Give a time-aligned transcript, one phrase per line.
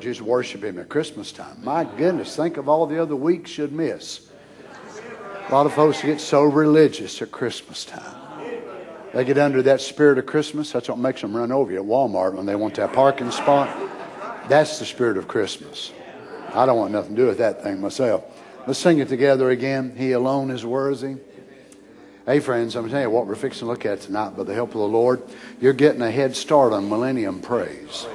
[0.00, 1.56] just worship Him at Christmas time.
[1.62, 4.28] My goodness, think of all the other weeks you'd miss.
[5.48, 8.14] A lot of folks get so religious at Christmas time.
[9.14, 10.72] They get under that spirit of Christmas.
[10.72, 13.68] That's what makes them run over you at Walmart when they want that parking spot.
[14.48, 15.92] That's the spirit of Christmas.
[16.52, 18.24] I don't want nothing to do with that thing myself.
[18.66, 19.94] Let's sing it together again.
[19.96, 21.16] He alone is worthy.
[22.26, 24.70] Hey, friends, I'm telling you what we're fixing to look at tonight by the help
[24.70, 25.22] of the Lord.
[25.62, 28.06] You're getting a head start on millennium praise.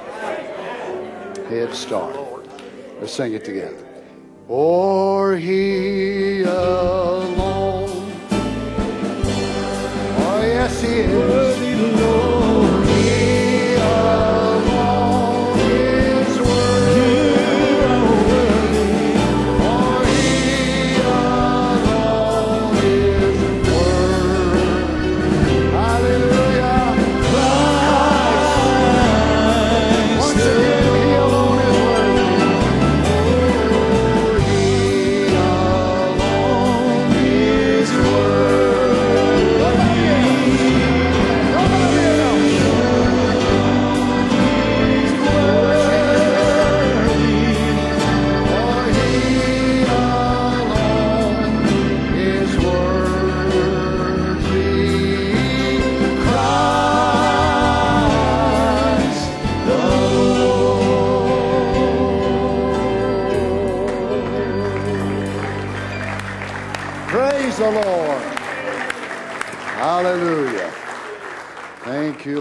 [1.54, 2.16] Head start.
[2.98, 3.86] Let's sing it together.
[4.48, 8.10] Or he alone.
[10.18, 11.53] Oh, yes, he is.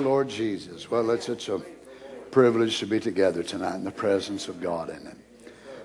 [0.03, 0.91] Lord Jesus.
[0.91, 1.61] Well, it's such a
[2.29, 5.17] privilege to be together tonight in the presence of God in it.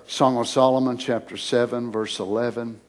[0.08, 2.80] Song of Solomon, chapter 7, verse 11.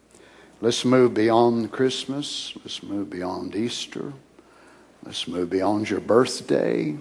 [0.60, 2.54] Let's move beyond Christmas.
[2.58, 4.12] Let's move beyond Easter.
[5.04, 6.98] Let's move beyond your birthday,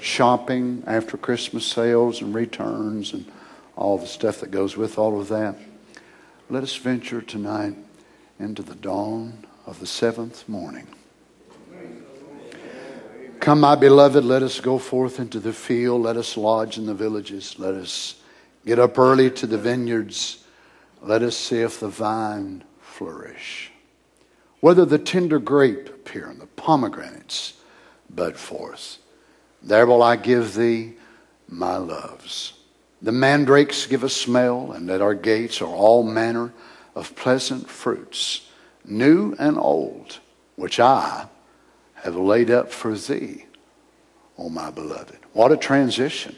[0.00, 3.30] shopping after Christmas sales and returns and
[3.74, 5.56] all the stuff that goes with all of that.
[6.48, 7.74] Let us venture tonight
[8.38, 10.86] into the dawn of the seventh morning.
[13.40, 16.02] Come, my beloved, let us go forth into the field.
[16.02, 17.58] Let us lodge in the villages.
[17.58, 18.16] Let us
[18.66, 20.44] get up early to the vineyards.
[21.00, 23.70] Let us see if the vine flourish.
[24.60, 27.54] Whether the tender grape appear and the pomegranates
[28.10, 28.98] bud forth.
[29.62, 30.94] There will I give thee
[31.48, 32.54] my loves.
[33.00, 36.52] The mandrakes give a smell, and at our gates are all manner
[36.96, 38.48] of pleasant fruits,
[38.84, 40.18] new and old,
[40.56, 41.28] which I
[42.02, 43.46] have laid up for thee,
[44.36, 45.18] O my beloved.
[45.32, 46.36] What a transition.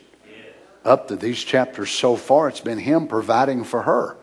[0.84, 4.16] Up to these chapters so far, it's been him providing for her.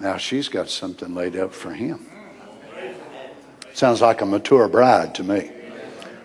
[0.00, 2.06] Now she's got something laid up for him.
[3.72, 5.50] Sounds like a mature bride to me.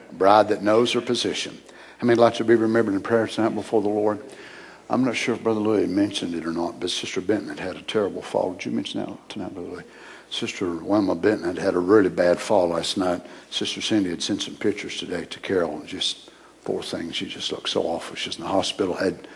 [0.10, 1.58] A bride that knows her position.
[2.00, 4.22] How many like to be remembered in prayer tonight before the Lord?
[4.90, 7.76] I'm not sure if Brother Louis mentioned it or not, but Sister Benton had had
[7.76, 8.54] a terrible fall.
[8.54, 9.84] Did you mention that tonight, Brother Louis?
[10.30, 13.26] Sister Wilma Benton had had a really bad fall last night.
[13.50, 15.82] Sister Cindy had sent some pictures today to Carol.
[15.86, 16.32] Just
[16.64, 17.12] poor thing.
[17.12, 18.16] She just looked so awful.
[18.16, 18.94] She's in the hospital.
[18.94, 19.28] Had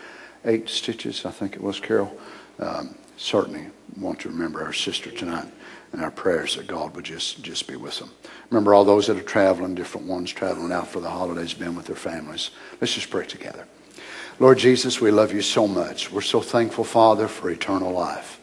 [0.44, 2.14] eight stitches, I think it was, Carol.
[2.58, 5.48] Um, certainly want to remember our sister tonight
[5.92, 8.10] and our prayers that God would just, just be with them.
[8.50, 11.86] Remember all those that are traveling, different ones traveling out for the holidays, been with
[11.86, 12.50] their families.
[12.80, 13.66] Let's just pray together.
[14.38, 16.10] Lord Jesus, we love you so much.
[16.10, 18.40] We're so thankful, Father, for eternal life.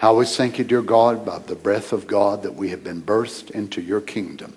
[0.00, 3.02] I always thank you, dear God, by the breath of God that we have been
[3.02, 4.56] birthed into your kingdom.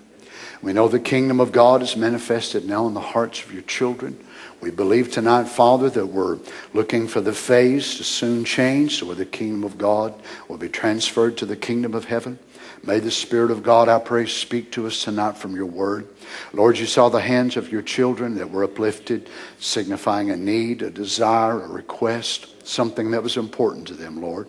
[0.60, 4.18] We know the kingdom of God is manifested now in the hearts of your children.
[4.60, 6.38] We believe tonight, Father, that we're
[6.74, 10.14] looking for the phase to soon change so where the kingdom of God
[10.48, 12.40] will be transferred to the kingdom of heaven.
[12.82, 16.08] May the Spirit of God, I pray, speak to us tonight from your word.
[16.52, 19.28] Lord, you saw the hands of your children that were uplifted,
[19.60, 24.48] signifying a need, a desire, a request, something that was important to them, Lord.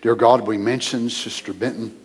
[0.00, 1.98] Dear God, we mentioned Sister Benton.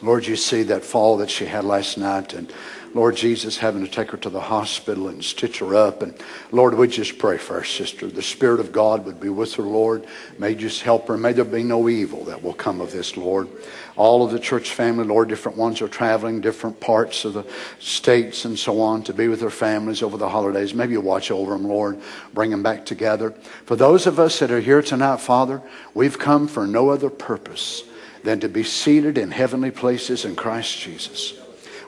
[0.00, 2.50] Lord, you see that fall that she had last night, and
[2.94, 6.00] Lord Jesus having to take her to the hospital and stitch her up.
[6.00, 6.14] And
[6.52, 8.06] Lord, we just pray for our sister.
[8.06, 10.06] The Spirit of God would be with her, Lord.
[10.38, 11.16] May just help her.
[11.16, 13.48] May there be no evil that will come of this, Lord.
[13.96, 17.44] All of the church family, Lord, different ones are traveling, different parts of the
[17.80, 20.72] states and so on to be with their families over the holidays.
[20.72, 22.00] Maybe you watch over them, Lord.
[22.32, 23.32] Bring them back together.
[23.66, 25.62] For those of us that are here tonight, Father,
[25.94, 27.82] we've come for no other purpose
[28.22, 31.34] than to be seated in heavenly places in Christ Jesus.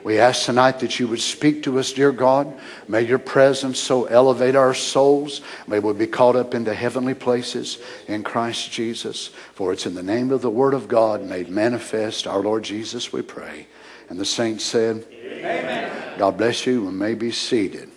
[0.07, 2.57] We ask tonight that you would speak to us, dear God.
[2.87, 5.41] May your presence so elevate our souls.
[5.67, 7.77] May we be caught up into heavenly places
[8.07, 9.31] in Christ Jesus.
[9.53, 13.11] For it's in the name of the Word of God made manifest, our Lord Jesus,
[13.11, 13.67] we pray.
[14.07, 16.17] And the saints said, Amen.
[16.17, 17.91] God bless you and may be seated.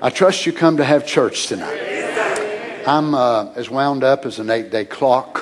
[0.00, 2.86] I trust you come to have church tonight.
[2.86, 5.39] I'm uh, as wound up as an eight day clock.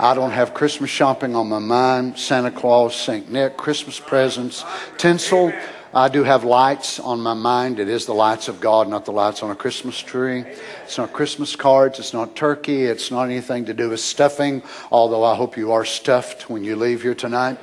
[0.00, 3.28] I don't have Christmas shopping on my mind, Santa Claus, St.
[3.32, 4.64] Nick, Christmas presents,
[4.96, 5.52] tinsel.
[5.94, 7.80] I do have lights on my mind.
[7.80, 10.44] It is the lights of God, not the lights on a Christmas tree.
[10.84, 11.98] It's not Christmas cards.
[11.98, 12.84] It's not turkey.
[12.84, 14.62] It's not anything to do with stuffing,
[14.92, 17.58] although I hope you are stuffed when you leave here tonight.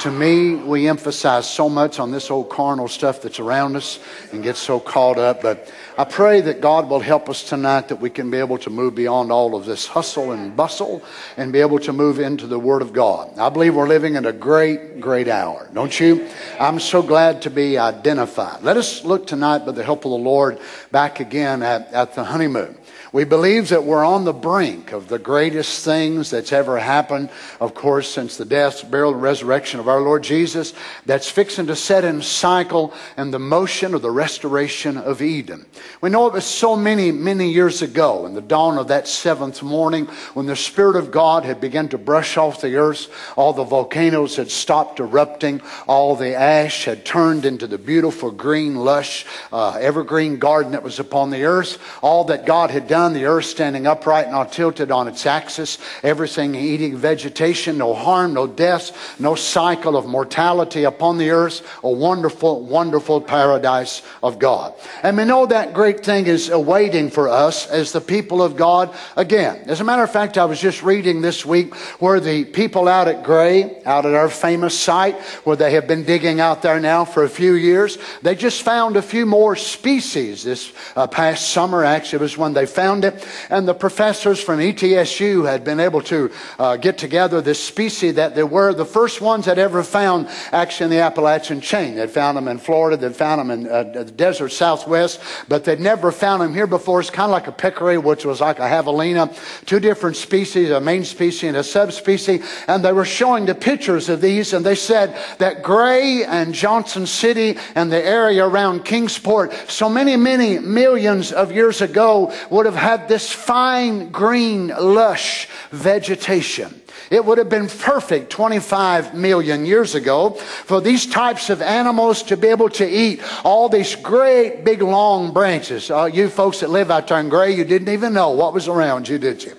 [0.00, 3.98] To me, we emphasize so much on this old carnal stuff that's around us
[4.32, 5.40] and get so caught up.
[5.40, 8.70] But I pray that God will help us tonight that we can be able to
[8.70, 11.02] move beyond all of this hustle and bustle
[11.36, 13.38] and be able to move into the Word of God.
[13.38, 16.28] I believe we're living in a great, great hour, don't you?
[16.58, 18.62] I'm so glad to be identified.
[18.62, 20.58] Let us look tonight, by the help of the Lord,
[20.90, 22.76] back again at, at the honeymoon.
[23.12, 27.74] We believe that we're on the brink of the greatest things that's ever happened, of
[27.74, 30.74] course, since the death, burial, and resurrection of our Lord Jesus,
[31.06, 35.66] that's fixing to set in cycle and the motion of the restoration of Eden.
[36.00, 39.60] We know it was so many, many years ago, in the dawn of that seventh
[39.60, 43.64] morning, when the Spirit of God had begun to brush off the earth, all the
[43.64, 49.72] volcanoes had stopped erupting, all the ash had turned into the beautiful green, lush, uh,
[49.80, 53.86] evergreen garden that was upon the earth, all that God had done the earth standing
[53.86, 59.34] upright, and not tilted on its axis, everything eating vegetation, no harm, no death, no
[59.34, 64.74] cycle of mortality upon the earth, a wonderful, wonderful paradise of God.
[65.02, 68.94] And we know that great thing is awaiting for us as the people of God
[69.16, 69.64] again.
[69.66, 73.08] As a matter of fact, I was just reading this week where the people out
[73.08, 77.04] at Gray, out at our famous site, where they have been digging out there now
[77.04, 81.84] for a few years, they just found a few more species this uh, past summer.
[81.84, 83.26] Actually, it was when they found around it.
[83.50, 88.34] And the professors from ETSU had been able to uh, get together this species that
[88.34, 91.94] they were the first ones that ever found actually in the Appalachian chain.
[91.94, 95.80] They'd found them in Florida, they'd found them in uh, the desert southwest, but they'd
[95.80, 97.00] never found them here before.
[97.00, 99.30] It's kind of like a peccary, which was like a javelina,
[99.66, 102.44] two different species, a main species and a subspecies.
[102.66, 107.06] And they were showing the pictures of these, and they said that Gray and Johnson
[107.06, 112.79] City and the area around Kingsport, so many, many millions of years ago, would have
[112.80, 116.74] had this fine green, lush vegetation.
[117.10, 122.36] It would have been perfect 25 million years ago for these types of animals to
[122.36, 125.90] be able to eat all these great big long branches.
[125.90, 128.68] Uh, you folks that live out there in Gray, you didn't even know what was
[128.68, 129.54] around you, did you?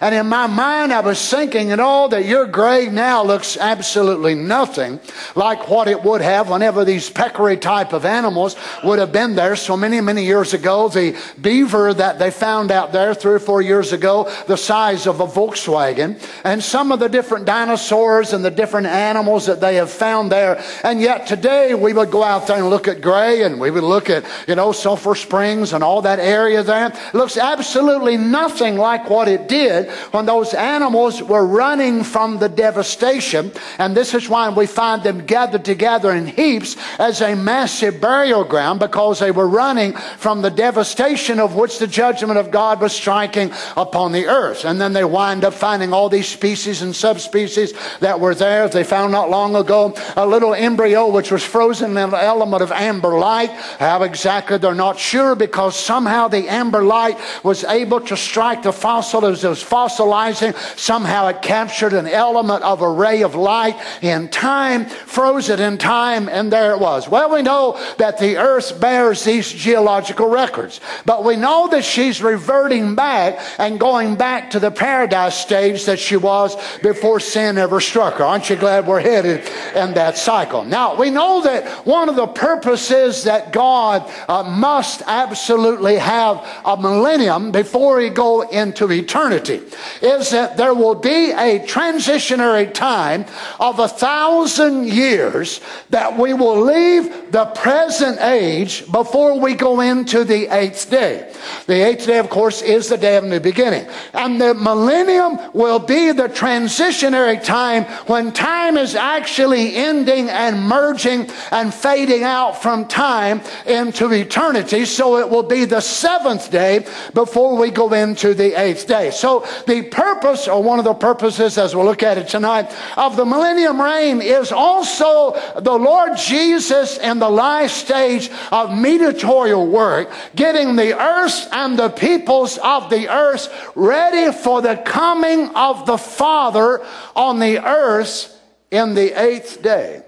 [0.00, 4.34] And in my mind, I was thinking, and all that your grave now looks absolutely
[4.34, 5.00] nothing
[5.34, 9.56] like what it would have whenever these peccary type of animals would have been there
[9.56, 10.88] so many, many years ago.
[10.88, 15.20] The beaver that they found out there three or four years ago, the size of
[15.20, 19.90] a Volkswagen, and some of the different dinosaurs and the different animals that they have
[19.90, 20.62] found there.
[20.82, 23.84] And yet today we would go out there and look at Gray and we would
[23.84, 26.86] look at, you know, Sulphur Springs and all that area there.
[26.88, 32.48] It looks absolutely nothing like what it did when those animals were running from the
[32.48, 33.52] devastation.
[33.78, 38.44] And this is why we find them gathered together in heaps as a massive burial
[38.44, 42.92] ground because they were running from the devastation of which the judgment of God was
[42.92, 44.64] striking upon the earth.
[44.64, 48.68] And then they wind up finding all these species and subspecies that were there.
[48.68, 52.72] They found not long ago a little embryo which was frozen in an element of
[52.72, 53.50] amber light.
[53.78, 58.72] How exactly they're not sure because somehow the amber light was able to strike the
[58.72, 60.56] fossil as was fossilizing.
[60.78, 65.76] Somehow it captured an element of a ray of light in time, froze it in
[65.76, 67.08] time, and there it was.
[67.08, 72.22] Well, we know that the earth bears these geological records, but we know that she's
[72.22, 77.80] reverting back and going back to the paradise stage that she was before sin ever
[77.80, 78.24] struck her.
[78.24, 80.64] Aren't you glad we're headed in that cycle?
[80.64, 86.76] Now, we know that one of the purposes that God uh, must absolutely have a
[86.76, 89.65] millennium before he go into eternity
[90.02, 93.24] is that there will be a transitionary time
[93.60, 100.24] of a thousand years that we will leave the present age before we go into
[100.24, 101.32] the eighth day.
[101.66, 103.88] The eighth day, of course, is the day of new beginning.
[104.12, 111.30] And the millennium will be the transitionary time when time is actually ending and merging
[111.50, 114.84] and fading out from time into eternity.
[114.84, 119.10] So it will be the seventh day before we go into the eighth day.
[119.10, 123.16] So the purpose, or one of the purposes as we'll look at it tonight, of
[123.16, 130.10] the millennium reign is also the Lord Jesus in the last stage of mediatorial work,
[130.34, 135.98] getting the earth and the peoples of the earth ready for the coming of the
[135.98, 136.84] Father
[137.14, 140.02] on the earth in the eighth day.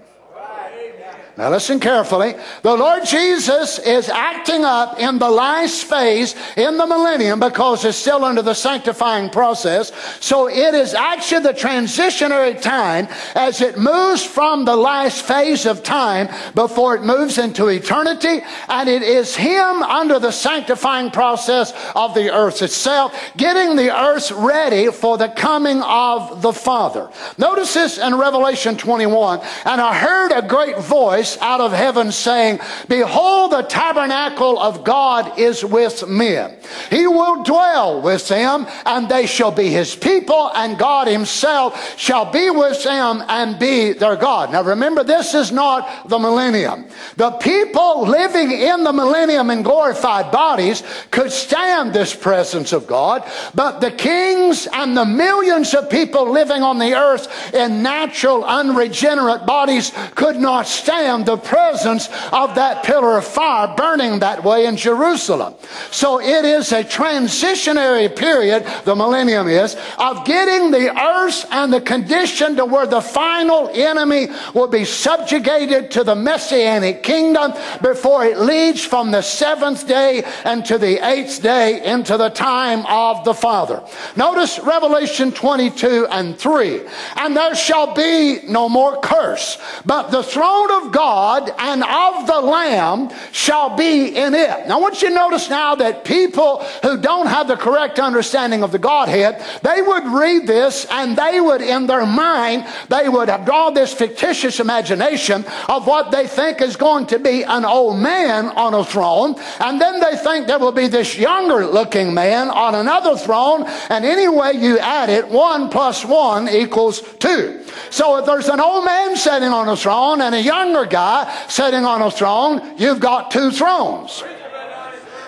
[1.39, 2.35] Now listen carefully.
[2.63, 7.97] The Lord Jesus is acting up in the last phase in the millennium because it's
[7.97, 9.93] still under the sanctifying process.
[10.19, 15.81] So it is actually the transitionary time as it moves from the last phase of
[15.81, 18.41] time before it moves into eternity.
[18.67, 24.29] And it is Him under the sanctifying process of the earth itself, getting the earth
[24.31, 27.09] ready for the coming of the Father.
[27.37, 29.39] Notice this in Revelation 21.
[29.63, 34.83] And I heard a great voice voice out of heaven saying, Behold, the tabernacle of
[34.83, 36.57] God is with men.
[36.89, 42.31] He will dwell with them, and they shall be his people, and God himself shall
[42.31, 44.51] be with them and be their God.
[44.51, 46.85] Now remember, this is not the millennium.
[47.17, 53.29] The people living in the millennium in glorified bodies could stand this presence of God,
[53.53, 59.45] but the kings and the millions of people living on the earth in natural, unregenerate
[59.45, 64.77] bodies could not stand the presence of that pillar of fire burning that way in
[64.77, 65.55] Jerusalem.
[65.91, 71.81] So it is a transitionary period, the millennium is, of getting the earth and the
[71.81, 78.39] condition to where the final enemy will be subjugated to the messianic kingdom before it
[78.39, 83.33] leads from the seventh day and to the eighth day into the time of the
[83.33, 83.83] Father.
[84.15, 86.81] Notice Revelation 22 and 3.
[87.15, 92.27] And there shall be no more curse, but the throne of God God and of
[92.27, 94.67] the Lamb shall be in it.
[94.67, 98.61] Now, I want you to notice now that people who don't have the correct understanding
[98.61, 103.25] of the Godhead, they would read this and they would, in their mind, they would
[103.43, 108.45] draw this fictitious imagination of what they think is going to be an old man
[108.49, 109.33] on a throne.
[109.59, 113.65] And then they think there will be this younger looking man on another throne.
[113.89, 117.65] And anyway, you add it, one plus one equals two.
[117.89, 121.85] So if there's an old man sitting on a throne and a younger guy sitting
[121.85, 124.23] on a throne, you've got two thrones.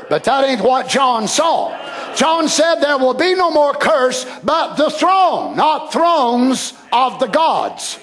[0.09, 1.77] But that ain't what John saw.
[2.15, 7.27] John said there will be no more curse, but the throne, not thrones of the
[7.27, 7.97] gods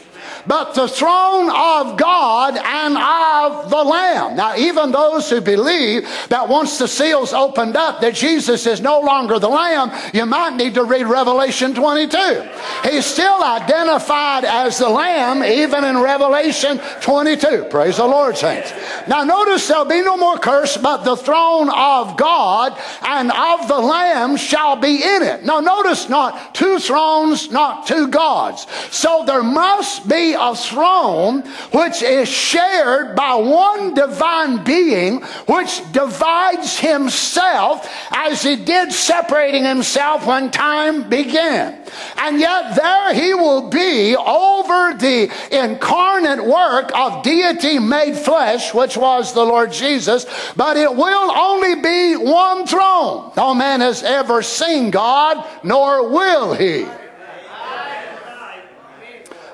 [0.48, 4.36] but the throne of God and of the Lamb.
[4.36, 9.00] Now, even those who believe that once the seals opened up, that Jesus is no
[9.00, 12.48] longer the Lamb, you might need to read Revelation 22.
[12.84, 17.66] He's still identified as the Lamb, even in Revelation 22.
[17.70, 18.72] Praise the Lord, saints.
[19.06, 23.78] Now, notice there'll be no more curse, but the throne of God and of the
[23.78, 25.44] Lamb shall be in it.
[25.44, 28.66] Now, notice not two thrones, not two gods.
[28.90, 31.42] So there must be a throne
[31.72, 40.26] which is shared by one divine being which divides himself as he did separating himself
[40.26, 41.78] when time began.
[42.16, 48.96] And yet there he will be over the incarnate work of deity made flesh, which
[48.96, 50.26] was the Lord Jesus,
[50.56, 53.32] but it will only be one throne.
[53.36, 56.86] No man has ever seen God, nor will he.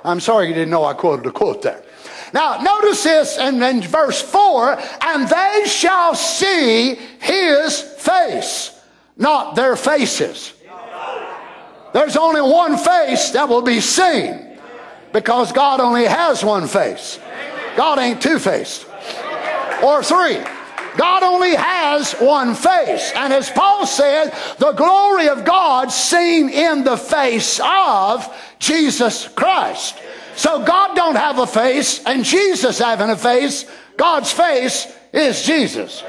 [0.04, 1.82] I'm sorry you didn't know I quoted a quote there.
[2.32, 8.78] Now, notice this in, in verse 4 and they shall see his face,
[9.16, 10.52] not their faces.
[11.92, 14.58] There's only one face that will be seen
[15.12, 17.20] because God only has one face.
[17.76, 18.86] God ain't two faced
[19.82, 20.42] or three.
[20.96, 23.12] God only has one face.
[23.14, 29.98] And as Paul said, the glory of God seen in the face of Jesus Christ.
[30.36, 33.66] So God don't have a face and Jesus having a face.
[33.96, 36.02] God's face is Jesus.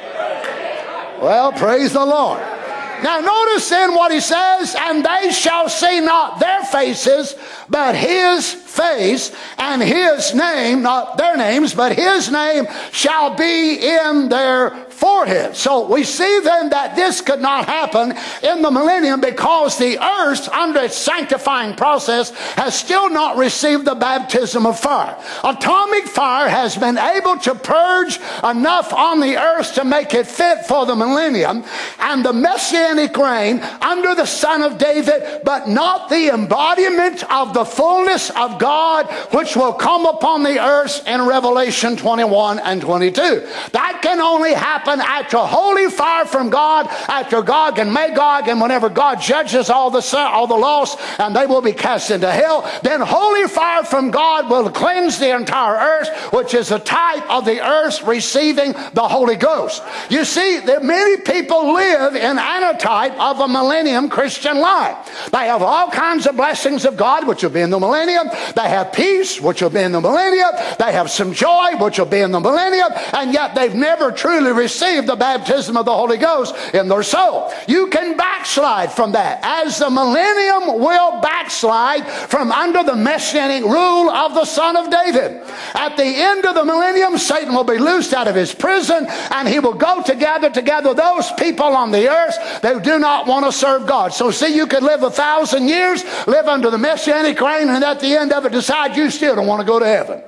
[1.22, 2.55] Well, praise the Lord.
[3.04, 7.36] Now notice then what he says, and they shall see not their faces,
[7.70, 14.30] but his face, and his name, not their names, but his name shall be in
[14.30, 15.56] their forehead.
[15.56, 20.48] So we see then that this could not happen in the millennium because the earth,
[20.50, 25.18] under its sanctifying process, has still not received the baptism of fire.
[25.44, 30.66] Atomic fire has been able to purge enough on the earth to make it fit
[30.66, 31.64] for the millennium
[32.00, 37.66] and the messianic reign under the Son of David, but not the embodiment of the
[37.66, 43.46] fullness of God which will come upon the earth in Revelation 21 and 22.
[43.72, 48.62] That can only happen happen after holy fire from God, after Gog and Magog, and
[48.62, 52.70] whenever God judges all the all the lost, and they will be cast into hell.
[52.84, 57.46] Then holy fire from God will cleanse the entire earth, which is a type of
[57.46, 59.82] the earth receiving the Holy Ghost.
[60.10, 62.38] You see, that many people live in
[62.76, 65.30] stereotype of a millennium Christian life.
[65.32, 68.28] They have all kinds of blessings of God, which will be in the millennium.
[68.56, 70.52] They have peace, which will be in the millennium.
[70.80, 72.92] They have some joy, which will be in the millennium.
[73.14, 77.52] And yet they've never truly received the baptism of the Holy Ghost in their soul.
[77.68, 84.10] You can backslide from that, as the millennium will backslide from under the messianic rule
[84.10, 85.42] of the Son of David.
[85.74, 89.48] At the end of the millennium, Satan will be loosed out of his prison and
[89.48, 93.46] he will go to gather together those people on the earth that do not want
[93.46, 94.14] to serve God.
[94.14, 98.00] So, see, you could live a thousand years, live under the messianic reign, and at
[98.00, 100.22] the end of it decide you still don't want to go to heaven.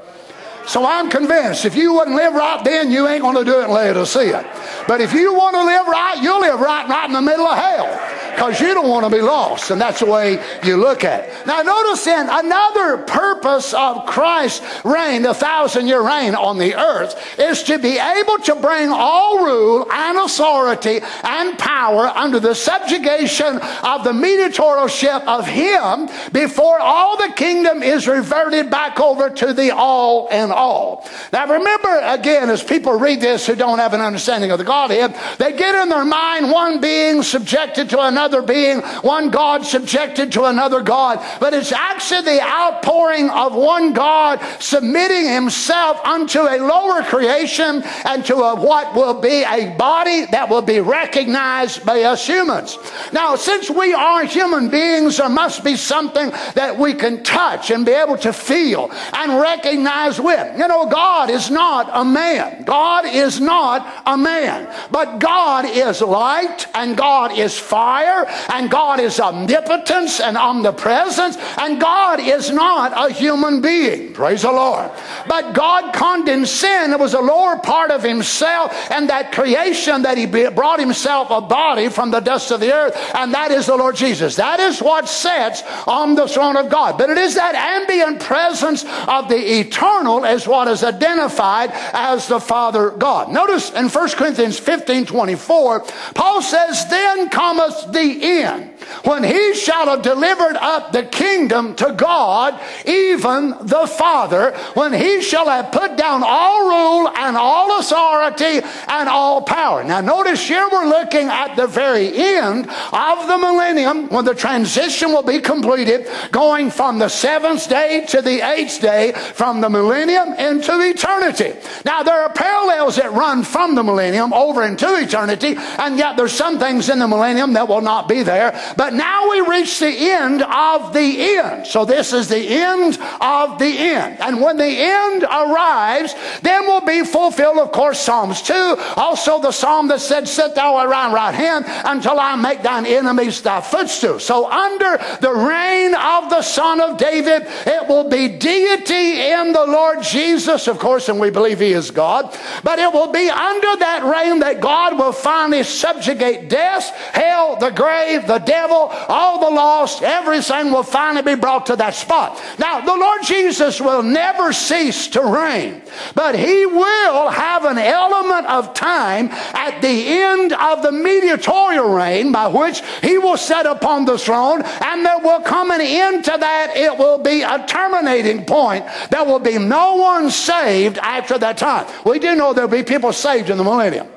[0.67, 3.69] So I'm convinced if you wouldn't live right then, you ain't going to do it
[3.69, 4.05] later.
[4.05, 4.45] See it.
[4.87, 7.57] But if you want to live right, you'll live right right in the middle of
[7.57, 9.71] hell because you don't want to be lost.
[9.71, 11.47] And that's the way you look at it.
[11.47, 17.39] Now, notice then another purpose of Christ's reign, the thousand year reign on the earth,
[17.39, 23.57] is to be able to bring all rule and authority and power under the subjugation
[23.83, 29.71] of the mediatorship of Him before all the kingdom is reverted back over to the
[29.71, 31.07] all and all.
[31.31, 35.15] Now, remember again, as people read this who don't have an understanding of the Godhead,
[35.37, 40.45] they get in their mind one being subjected to another being, one God subjected to
[40.45, 41.23] another God.
[41.39, 48.25] But it's actually the outpouring of one God submitting himself unto a lower creation and
[48.25, 52.77] to a, what will be a body that will be recognized by us humans.
[53.13, 57.85] Now, since we are human beings, there must be something that we can touch and
[57.85, 60.46] be able to feel and recognize with.
[60.55, 62.63] You know, God is not a man.
[62.63, 64.73] God is not a man.
[64.91, 71.79] But God is light and God is fire and God is omnipotence and omnipresence, and
[71.79, 74.13] God is not a human being.
[74.13, 74.91] Praise the Lord.
[75.27, 80.25] But God condescended, it was a lower part of himself, and that creation that he
[80.25, 83.95] brought himself a body from the dust of the earth, and that is the Lord
[83.95, 84.35] Jesus.
[84.35, 86.97] That is what sits on the throne of God.
[86.97, 92.89] But it is that ambient presence of the eternal what is identified as the Father
[92.89, 93.31] God.
[93.31, 99.87] Notice in 1 Corinthians 15 24, Paul says, Then cometh the end, when he shall
[99.87, 105.97] have delivered up the kingdom to God, even the Father, when he shall have put
[105.97, 109.83] down all rule and all authority and all power.
[109.83, 115.09] Now, notice here we're looking at the very end of the millennium when the transition
[115.09, 120.33] will be completed, going from the seventh day to the eighth day, from the millennium
[120.33, 121.53] into eternity.
[121.85, 126.33] Now, there are parallels that run from the millennium over into eternity, and yet there's
[126.33, 128.51] some things in the millennium that will not be there.
[128.77, 131.65] But now we reach the end of the end.
[131.65, 134.19] So this is the end of the end.
[134.21, 136.13] And when the end arrives,
[136.43, 138.75] then will be fulfilled, of course, Psalms 2.
[138.95, 142.85] Also the psalm that said, Sit thou at my right hand until I make thine
[142.85, 144.19] enemies thy footstool.
[144.19, 149.65] So under the reign of the Son of David, it will be deity in the
[149.65, 152.37] Lord Jesus, of course, and we believe he is God.
[152.63, 157.71] But it will be under that reign that God will finally subjugate death, hell, the
[157.71, 162.41] grave, the devil, all the lost, everything will finally be brought to that spot.
[162.59, 165.81] Now, the Lord Jesus will never cease to reign,
[166.15, 172.31] but he will have an element of time at the end of the mediatorial reign
[172.31, 176.35] by which he will sit upon the throne, and there will come an end to
[176.39, 176.73] that.
[176.75, 178.85] It will be a terminating point.
[179.09, 181.87] There will be no one saved after that time.
[182.05, 184.07] We do know there'll be people saved in the millennium.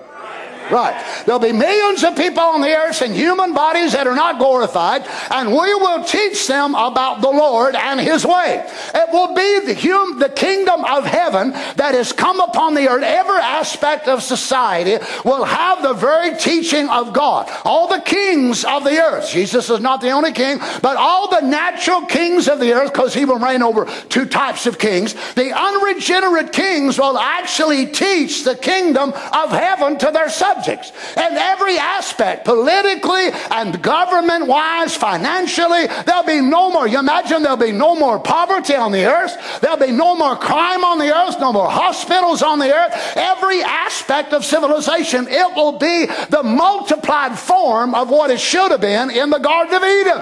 [0.70, 1.24] Right.
[1.26, 5.06] There'll be millions of people on the earth in human bodies that are not glorified,
[5.30, 8.64] and we will teach them about the Lord and His way.
[8.94, 13.02] It will be the, hum, the kingdom of heaven that has come upon the earth.
[13.02, 17.50] Every aspect of society will have the very teaching of God.
[17.64, 21.40] All the kings of the earth, Jesus is not the only king, but all the
[21.40, 25.52] natural kings of the earth, because He will reign over two types of kings, the
[25.52, 30.92] unregenerate kings will actually teach the kingdom of heaven to their subjects subjects.
[31.16, 36.86] And every aspect, politically and government wise, financially, there'll be no more.
[36.86, 39.60] You imagine there'll be no more poverty on the earth.
[39.60, 42.92] There'll be no more crime on the earth, no more hospitals on the earth.
[43.16, 48.80] Every aspect of civilization, it will be the multiplied form of what it should have
[48.80, 50.18] been in the Garden of Eden.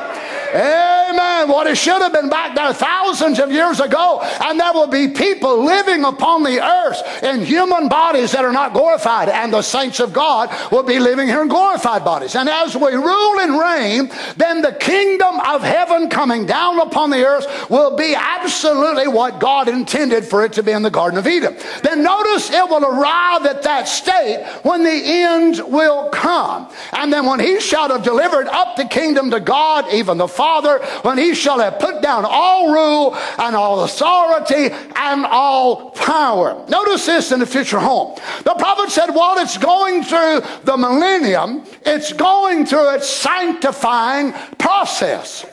[0.54, 1.48] Amen.
[1.48, 4.20] What it should have been back there thousands of years ago.
[4.40, 8.72] And there will be people living upon the earth in human bodies that are not
[8.72, 9.28] glorified.
[9.28, 10.27] And the saints of God
[10.70, 12.34] will be living here in glorified bodies.
[12.34, 17.24] And as we rule and reign, then the kingdom of heaven coming down upon the
[17.24, 21.26] earth will be absolutely what God intended for it to be in the Garden of
[21.26, 21.56] Eden.
[21.82, 26.68] Then notice it will arrive at that state when the end will come.
[26.92, 30.78] And then when he shall have delivered up the kingdom to God, even the Father,
[31.02, 36.64] when he shall have put down all rule and all authority and all power.
[36.68, 38.18] Notice this in the future home.
[38.44, 40.17] The prophet said, while it's going through
[40.64, 45.46] the millennium, it's going through its sanctifying process.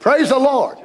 [0.00, 0.81] Praise the Lord.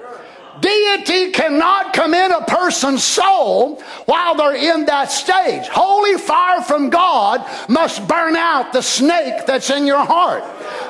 [0.61, 5.67] Deity cannot come in a person's soul while they're in that stage.
[5.67, 10.43] Holy fire from God must burn out the snake that's in your heart.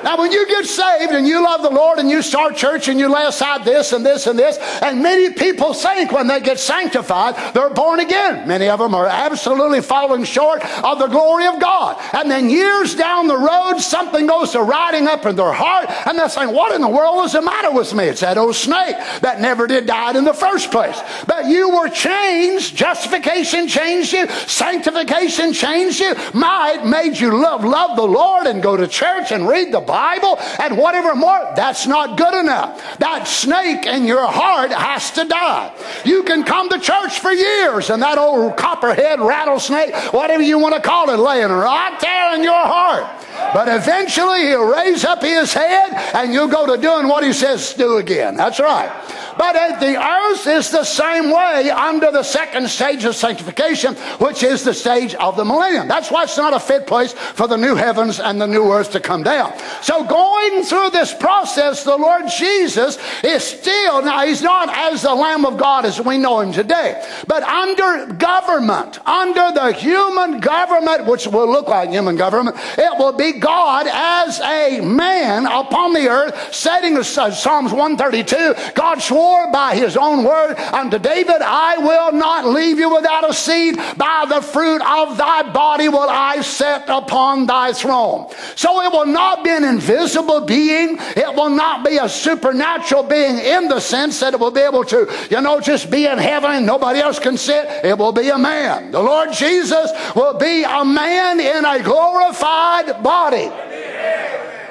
[0.04, 3.00] Now, when you get saved and you love the Lord and you start church and
[3.00, 6.60] you lay aside this and this and this, and many people think when they get
[6.60, 8.48] sanctified, they're born again.
[8.48, 11.98] Many of them are absolutely falling short of the glory of God.
[12.14, 16.18] And then years down the road, something goes to riding up in their heart, and
[16.18, 18.06] they're saying, What in the world is the matter with me?
[18.06, 21.00] It's that old oh, snake that never did die in the first place.
[21.26, 22.76] But you were changed.
[22.76, 24.28] Justification changed you.
[24.28, 26.14] Sanctification changed you.
[26.34, 30.38] Might made you love, love the Lord and go to church and read the Bible
[30.60, 33.00] and whatever more, that's not good enough.
[33.00, 35.74] That snake in your heart has to die.
[36.06, 40.76] You can come to church for years and that old copperhead rattlesnake, whatever you want
[40.76, 43.06] to call it, laying right there in your heart.
[43.54, 47.74] But eventually he'll raise up his head and you'll go to doing what he says
[47.74, 48.36] do again.
[48.36, 48.92] That's right.
[49.38, 54.64] But the earth is the same way under the second stage of sanctification, which is
[54.64, 55.88] the stage of the millennium.
[55.88, 58.92] That's why it's not a fit place for the new heavens and the new earth
[58.92, 59.54] to come down.
[59.82, 65.14] So going through this process, the Lord Jesus is still, now he's not as the
[65.14, 71.06] Lamb of God as we know him today, but under government, under the human government,
[71.06, 76.08] which will look like human government, it will be God as a man upon the
[76.08, 82.12] earth, setting Psalms 132, God swore swore by his own word unto David, I will
[82.12, 83.78] not leave you without a seed.
[83.98, 88.32] By the fruit of thy body will I set upon thy throne.
[88.56, 90.98] So it will not be an invisible being.
[91.16, 94.84] It will not be a supernatural being in the sense that it will be able
[94.86, 97.86] to, you know, just be in heaven and nobody else can sit.
[97.86, 98.92] It will be a man.
[98.92, 103.52] The Lord Jesus will be a man in a glorified body.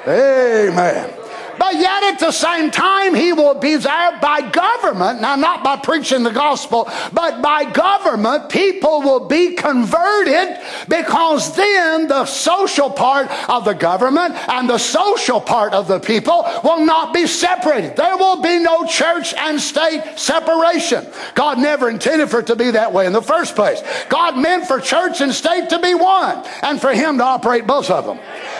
[0.07, 1.26] Amen.
[1.59, 5.21] But yet at the same time, he will be there by government.
[5.21, 12.07] Now, not by preaching the gospel, but by government, people will be converted because then
[12.07, 17.13] the social part of the government and the social part of the people will not
[17.13, 17.95] be separated.
[17.95, 21.05] There will be no church and state separation.
[21.35, 23.81] God never intended for it to be that way in the first place.
[24.09, 27.89] God meant for church and state to be one and for Him to operate both
[27.89, 28.19] of them.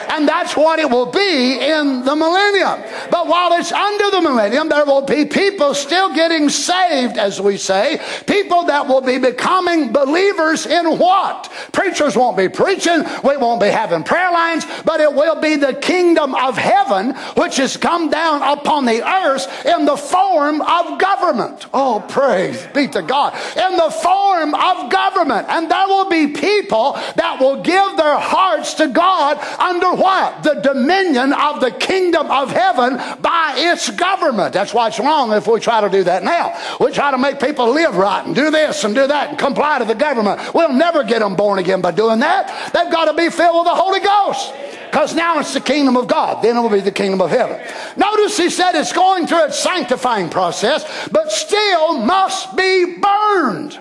[0.10, 2.84] And that's what it will be in the millennium.
[3.10, 7.58] But while it's under the millennium, there will be people still getting saved, as we
[7.58, 8.00] say.
[8.26, 11.52] People that will be becoming believers in what?
[11.72, 13.04] Preachers won't be preaching.
[13.24, 17.58] We won't be having prayer lines, but it will be the kingdom of heaven, which
[17.58, 21.68] has come down upon the earth in the form of government.
[21.74, 23.34] Oh, praise be to God.
[23.58, 25.48] In the form of government.
[25.50, 30.44] And there will be people that will give their hearts to God under what?
[30.44, 34.54] The dominion of the kingdom of heaven by its government.
[34.54, 36.58] That's why it's wrong if we try to do that now.
[36.80, 39.80] We try to make people live right and do this and do that and comply
[39.80, 40.54] to the government.
[40.54, 42.72] We'll never get them born again by doing that.
[42.74, 44.54] They've got to be filled with the Holy Ghost.
[44.86, 46.44] Because now it's the kingdom of God.
[46.44, 47.60] Then it will be the kingdom of heaven.
[47.98, 53.78] Notice he said it's going through its sanctifying process, but still must be burned.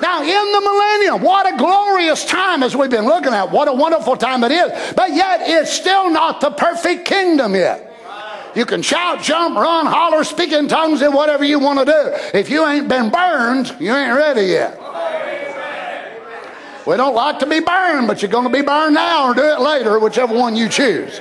[0.00, 3.52] Now, in the millennium, what a glorious time as we've been looking at.
[3.52, 4.94] What a wonderful time it is.
[4.94, 7.91] But yet, it's still not the perfect kingdom yet.
[8.54, 12.38] You can shout, jump, run, holler, speak in tongues, and whatever you want to do.
[12.38, 14.78] If you ain't been burned, you ain't ready yet.
[16.86, 19.42] We don't like to be burned, but you're going to be burned now or do
[19.42, 21.20] it later, whichever one you choose.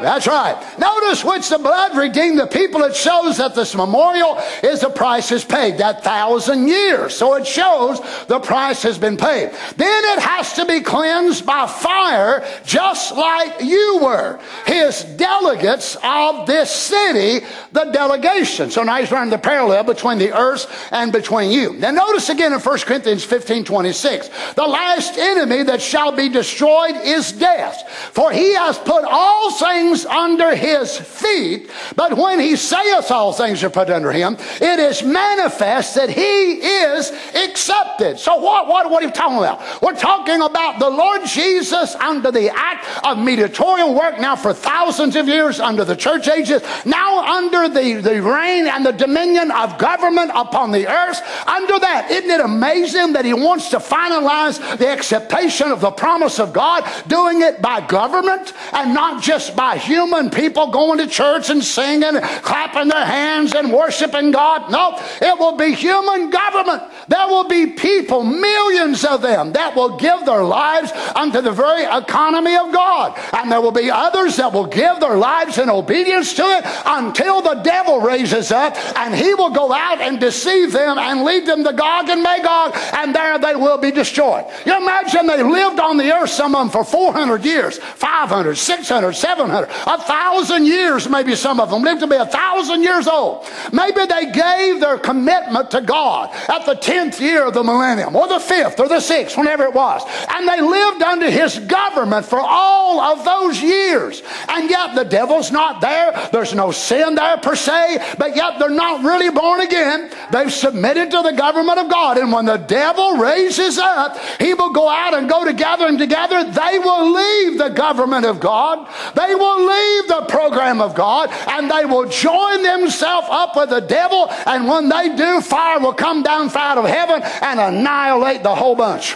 [0.00, 0.78] That's right.
[0.78, 2.82] Notice which the blood redeemed the people.
[2.82, 5.78] It shows that this memorial is the price is paid.
[5.78, 7.14] That thousand years.
[7.14, 9.50] So it shows the price has been paid.
[9.76, 14.38] Then it has to be cleansed by fire, just like you were.
[14.66, 18.70] His delegates of this city, the delegation.
[18.70, 21.72] So now he's running the parallel between the earth and between you.
[21.74, 24.30] Now notice again in 1 Corinthians 15, 26.
[24.54, 28.10] The last enemy that shall be destroyed is death.
[28.12, 31.70] For he has put all things things under his feet.
[31.94, 36.22] But when he saith all things are put under him, it is manifest that he
[36.22, 38.18] is accepted.
[38.18, 39.82] So what, what, what are you talking about?
[39.82, 45.16] We're talking about the Lord Jesus under the act of mediatorial work now for thousands
[45.16, 49.78] of years under the church ages, now under the, the reign and the dominion of
[49.78, 51.20] government upon the earth.
[51.46, 56.38] Under that, isn't it amazing that he wants to finalize the acceptation of the promise
[56.38, 61.50] of God, doing it by government and not just by human people going to church
[61.50, 64.70] and singing, clapping their hands and worshiping God.
[64.70, 66.82] No, it will be human government.
[67.08, 71.84] There will be people, millions of them, that will give their lives unto the very
[71.84, 73.18] economy of God.
[73.32, 77.42] And there will be others that will give their lives in obedience to it until
[77.42, 81.64] the devil raises up and he will go out and deceive them and lead them
[81.64, 84.44] to Gog and Magog, and there they will be destroyed.
[84.64, 89.12] You imagine they lived on the earth, some of them, for 400 years, 500, 600,
[89.12, 93.46] 700, a thousand years, maybe some of them lived to be a thousand years old.
[93.72, 98.28] Maybe they gave their commitment to God at the 10th year of the millennium, or
[98.28, 100.02] the 5th, or the 6th, whenever it was.
[100.30, 104.22] And they lived under his government for all of those years.
[104.48, 106.28] And yet the devil's not there.
[106.32, 110.10] There's no sin there per se, but yet they're not really born again.
[110.30, 112.18] They've submitted to the government of God.
[112.18, 115.98] And when the devil raises up, he will go out and go to gather them
[115.98, 116.44] together.
[116.44, 118.88] They will leave the government of God.
[119.14, 123.80] They will leave the program of God and they will join themselves up with the
[123.80, 124.28] devil.
[124.46, 128.74] And when they do, fire will come down out of heaven and annihilate the whole
[128.74, 129.14] bunch.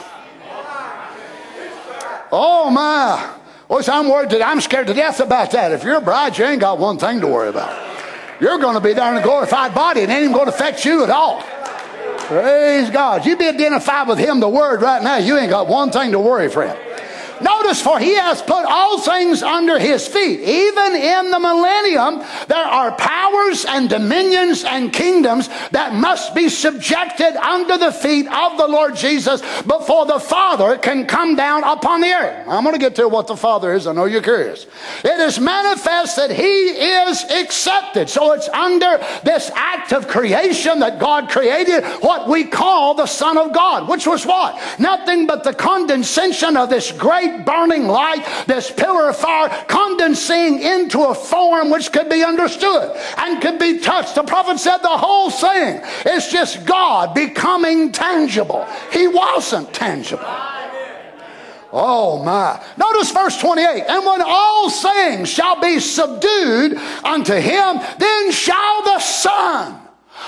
[2.33, 3.37] Oh my.
[3.69, 5.73] Which I'm worried that I'm scared to death about that.
[5.73, 7.89] If you're a bride, you ain't got one thing to worry about.
[8.41, 10.01] You're going to be there in a glorified body.
[10.01, 11.43] It ain't even going to affect you at all.
[12.19, 13.27] Praise God.
[13.27, 15.17] You be identified with Him, the Word, right now.
[15.17, 16.79] You ain't got one thing to worry, friend.
[17.43, 20.41] Notice, for he has put all things under his feet.
[20.41, 27.37] Even in the millennium, there are powers and dominions and kingdoms that must be subjected
[27.37, 32.13] under the feet of the Lord Jesus before the Father can come down upon the
[32.13, 32.47] earth.
[32.49, 33.87] I'm going to get to what the Father is.
[33.87, 34.67] I know you're curious.
[35.05, 38.09] It is manifest that he is accepted.
[38.09, 43.39] So it's under this act of creation that God created what we call the Son
[43.39, 44.61] of God, which was what?
[44.79, 51.03] Nothing but the condescension of this great burning light, this pillar of fire condensing into
[51.05, 54.15] a form which could be understood and could be touched.
[54.15, 58.67] The prophet said the whole thing is just God becoming tangible.
[58.93, 60.27] He wasn't tangible.
[61.73, 62.61] Oh my.
[62.77, 63.85] Notice verse 28.
[63.89, 69.81] And when all things shall be subdued unto him, then shall the Son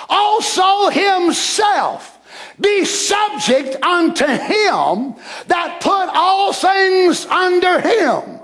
[0.08, 2.11] also himself
[2.60, 5.14] be subject unto him
[5.48, 8.40] that put all things under him,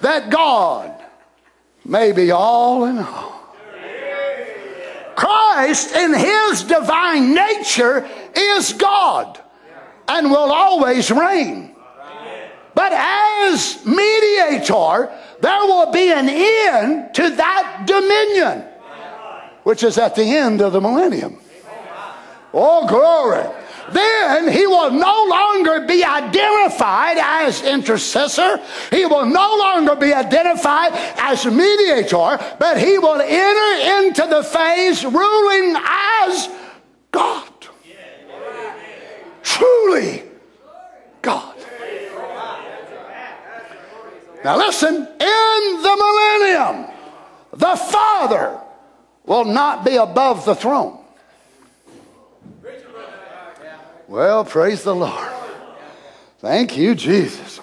[0.00, 0.94] that God
[1.84, 3.32] may be all in all.
[5.14, 9.38] Christ, in his divine nature, is God
[10.08, 11.74] and will always reign.
[12.74, 18.64] But as mediator, there will be an end to that dominion,
[19.64, 21.38] which is at the end of the millennium.
[22.54, 23.46] Oh, glory.
[23.92, 28.60] Then he will no longer be identified as intercessor.
[28.90, 35.04] He will no longer be identified as mediator, but he will enter into the phase
[35.04, 36.48] ruling as
[37.10, 37.48] God.
[39.42, 40.22] Truly
[41.20, 41.56] God.
[44.44, 46.90] Now listen, in the millennium,
[47.52, 48.58] the Father
[49.24, 51.01] will not be above the throne.
[54.12, 55.32] Well, praise the Lord.
[56.40, 57.58] Thank you, Jesus.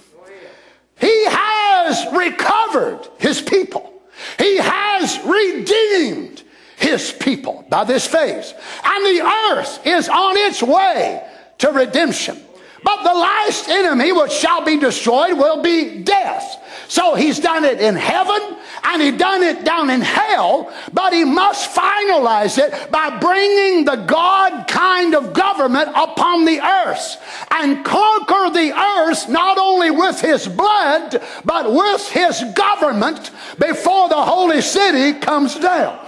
[0.99, 3.93] He has recovered his people.
[4.39, 6.41] He has redeemed
[6.77, 8.51] his people by this phase.
[8.83, 11.23] And the earth is on its way
[11.59, 12.41] to redemption.
[12.83, 16.63] But the last enemy which shall be destroyed will be death.
[16.89, 21.23] So he's done it in heaven and he done it down in hell, but he
[21.23, 28.49] must finalize it by bringing the God kind of government upon the earth and conquer
[28.49, 35.19] the earth not only with his blood, but with his government before the holy city
[35.19, 36.03] comes down.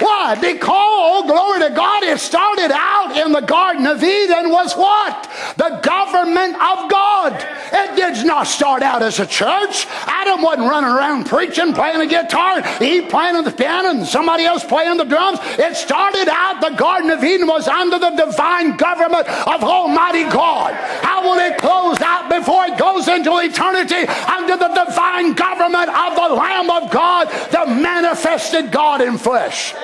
[0.00, 0.36] Why?
[0.40, 5.28] Because, oh, glory to God, it started out in the Garden of Eden was what?
[5.58, 7.34] the government of God.
[7.72, 9.86] It did not start out as a church.
[10.06, 14.64] Adam wasn't running around preaching, playing the guitar, he playing the piano, and somebody else
[14.64, 15.38] playing the drums.
[15.58, 20.74] It started out the Garden of Eden was under the divine government of Almighty God.
[21.02, 26.14] How will it close out before it goes into eternity under the divine government of
[26.14, 29.74] the Lamb of God, the manifested God in flesh?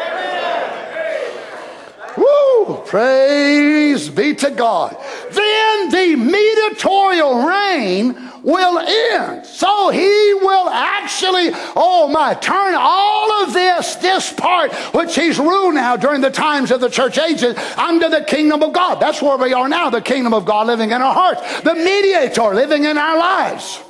[2.17, 2.83] Woo!
[2.87, 4.97] Praise be to God.
[5.33, 9.47] Then the mediatorial reign will end.
[9.47, 15.75] So he will actually, oh my, turn all of this, this part which he's ruled
[15.75, 19.01] now during the times of the church ages under the kingdom of God.
[19.01, 22.55] That's where we are now, the kingdom of God living in our hearts, the mediator
[22.55, 23.83] living in our lives.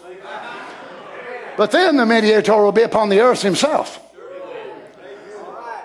[1.56, 4.03] But then the mediator will be upon the earth himself.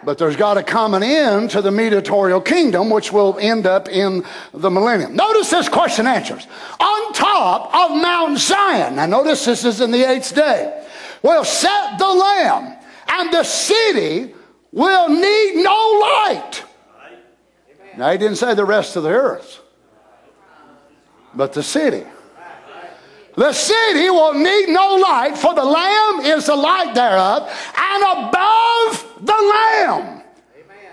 [0.09, 3.87] But there's got to come an end to the mediatorial kingdom, which will end up
[3.89, 5.15] in the millennium.
[5.15, 6.47] Notice this question answers.
[6.79, 10.83] On top of Mount Zion, now notice this is in the eighth day,
[11.21, 12.75] will set the Lamb,
[13.07, 14.33] and the city
[14.71, 16.63] will need no light.
[17.95, 19.59] Now, he didn't say the rest of the earth,
[21.35, 22.03] but the city.
[23.35, 29.08] The city will need no light, for the Lamb is the light thereof, and above
[29.21, 30.23] the Lamb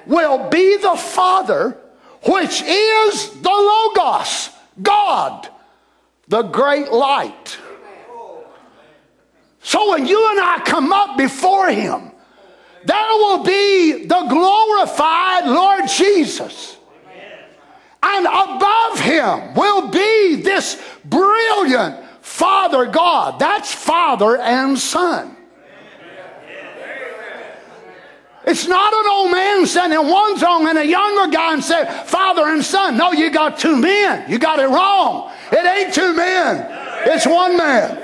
[0.06, 1.76] will be the Father,
[2.24, 4.50] which is the Logos,
[4.82, 5.48] God,
[6.28, 7.58] the great light.
[9.60, 12.12] So when you and I come up before Him,
[12.84, 16.76] there will be the glorified Lord Jesus.
[18.00, 23.40] And above Him will be this brilliant Father God.
[23.40, 25.35] That's Father and Son.
[28.46, 29.46] It's not an old man
[29.92, 32.96] in one song and a younger guy and say, Father and Son.
[32.96, 34.30] No, you got two men.
[34.30, 35.32] You got it wrong.
[35.50, 36.66] It ain't two men.
[37.06, 38.02] It's one man.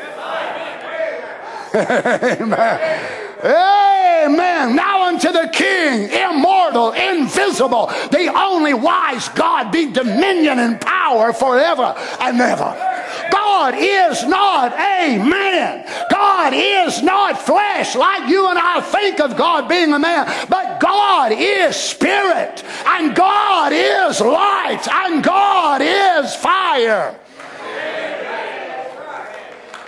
[2.42, 3.09] Amen.
[3.44, 4.76] Amen.
[4.76, 11.94] Now unto the King, immortal, invisible, the only wise God, be dominion and power forever
[12.20, 12.91] and ever.
[13.31, 15.87] God is not a man.
[16.11, 20.27] God is not flesh like you and I think of God being a man.
[20.48, 27.18] But God is spirit, and God is light, and God is fire.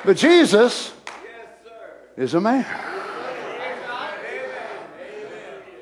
[0.05, 0.93] But Jesus
[2.17, 2.67] is a man.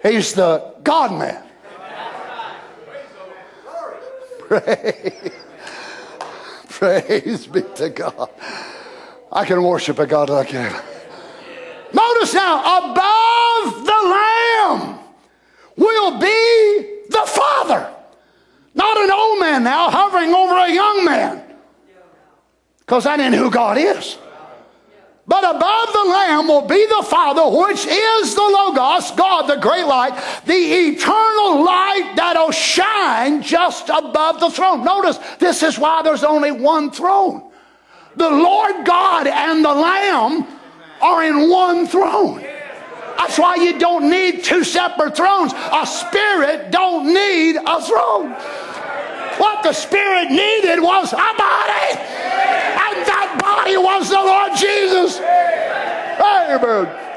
[0.02, 1.44] He's the God man.
[6.82, 8.28] Praise be to God.
[9.30, 10.84] I can worship a God like that.
[11.94, 14.98] Notice now, above the Lamb
[15.76, 17.88] will be the Father.
[18.74, 21.44] Not an old man now hovering over a young man.
[22.80, 24.18] Because that ain't who God is.
[25.26, 29.84] But above the Lamb will be the Father, which is the Logos, God, the great
[29.84, 34.84] light, the eternal light that'll shine just above the throne.
[34.84, 37.50] Notice, this is why there's only one throne.
[38.16, 40.46] The Lord God and the Lamb
[41.00, 42.44] are in one throne.
[43.16, 45.52] That's why you don't need two separate thrones.
[45.54, 48.36] A spirit don't need a throne.
[49.38, 51.88] What the Spirit needed was a body.
[51.96, 55.18] And that body was the Lord Jesus.
[56.20, 57.11] Amen.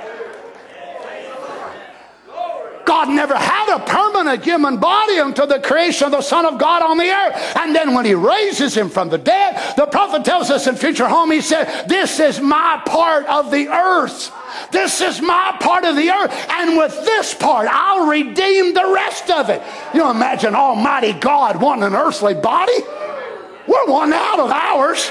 [2.86, 6.82] God never had a permanent human body until the creation of the Son of God
[6.82, 7.58] on the earth.
[7.58, 11.08] And then when he raises him from the dead, the prophet tells us in future
[11.08, 14.32] home, he said, This is my part of the earth.
[14.72, 16.32] This is my part of the earth.
[16.52, 19.62] And with this part, I'll redeem the rest of it.
[19.94, 22.80] You imagine Almighty God wanting an earthly body?
[23.68, 25.10] We're one out of ours.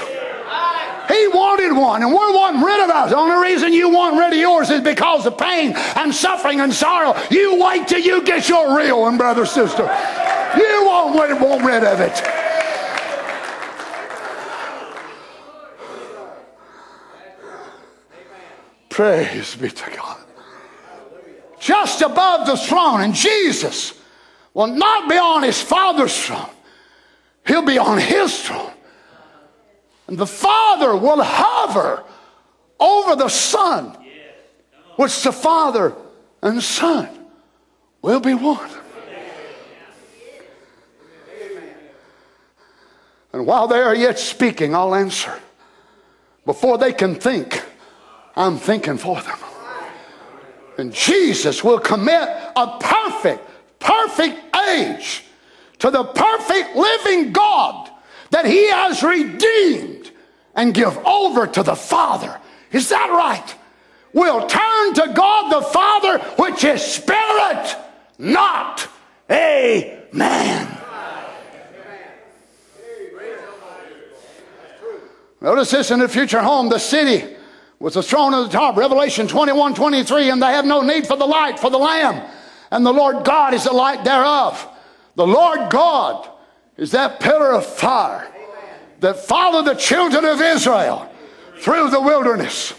[1.07, 3.09] He wanted one, and we're wanting rid of us.
[3.11, 6.73] The only reason you want rid of yours is because of pain and suffering and
[6.73, 7.15] sorrow.
[7.29, 9.83] You wait till you get your real one, brother, sister.
[9.83, 12.21] You won't want rid of it.
[18.89, 20.17] Praise be to God.
[21.59, 23.93] Just above the throne, and Jesus
[24.53, 26.49] will not be on his Father's throne,
[27.45, 28.71] he'll be on his throne.
[30.07, 32.03] And the Father will hover
[32.79, 33.97] over the Son,
[34.97, 35.95] which the Father
[36.41, 37.09] and Son
[38.01, 38.69] will be one.
[43.33, 45.33] And while they are yet speaking, I'll answer.
[46.45, 47.63] Before they can think,
[48.35, 49.37] I'm thinking for them.
[50.77, 53.43] And Jesus will commit a perfect,
[53.79, 55.23] perfect age
[55.79, 57.89] to the perfect living God
[58.29, 59.94] that he has redeemed
[60.55, 62.39] and give over to the Father.
[62.71, 63.55] Is that right?
[64.13, 67.75] We'll turn to God the Father, which is spirit,
[68.17, 68.87] not
[69.29, 70.77] a man.
[75.41, 77.35] Notice this in the future home, the city
[77.77, 78.77] was the throne at the top.
[78.77, 82.27] Revelation 21 23, and they have no need for the light, for the Lamb.
[82.71, 84.67] And the Lord God is the light thereof.
[85.15, 86.27] The Lord God
[86.77, 88.31] is that pillar of fire
[89.05, 91.07] that followed the children of Israel
[91.59, 92.73] through the wilderness.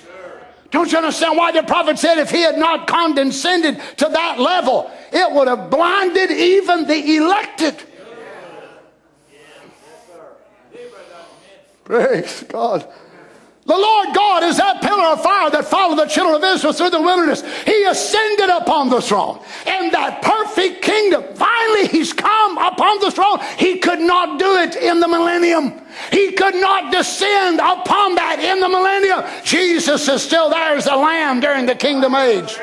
[0.72, 4.90] Don't you understand why the prophet said if he had not condescended to that level,
[5.12, 7.80] it would have blinded even the elected?
[11.84, 12.92] Praise God.
[13.66, 16.90] The Lord God is that pillar of fire that followed the children of Israel through
[16.90, 17.42] the wilderness.
[17.64, 21.24] He ascended upon the throne in that perfect kingdom.
[21.34, 23.40] Finally, He's come upon the throne.
[23.58, 25.80] He could not do it in the millennium.
[26.12, 29.24] He could not descend upon that in the millennium.
[29.42, 32.56] Jesus is still there as a lamb during the kingdom age.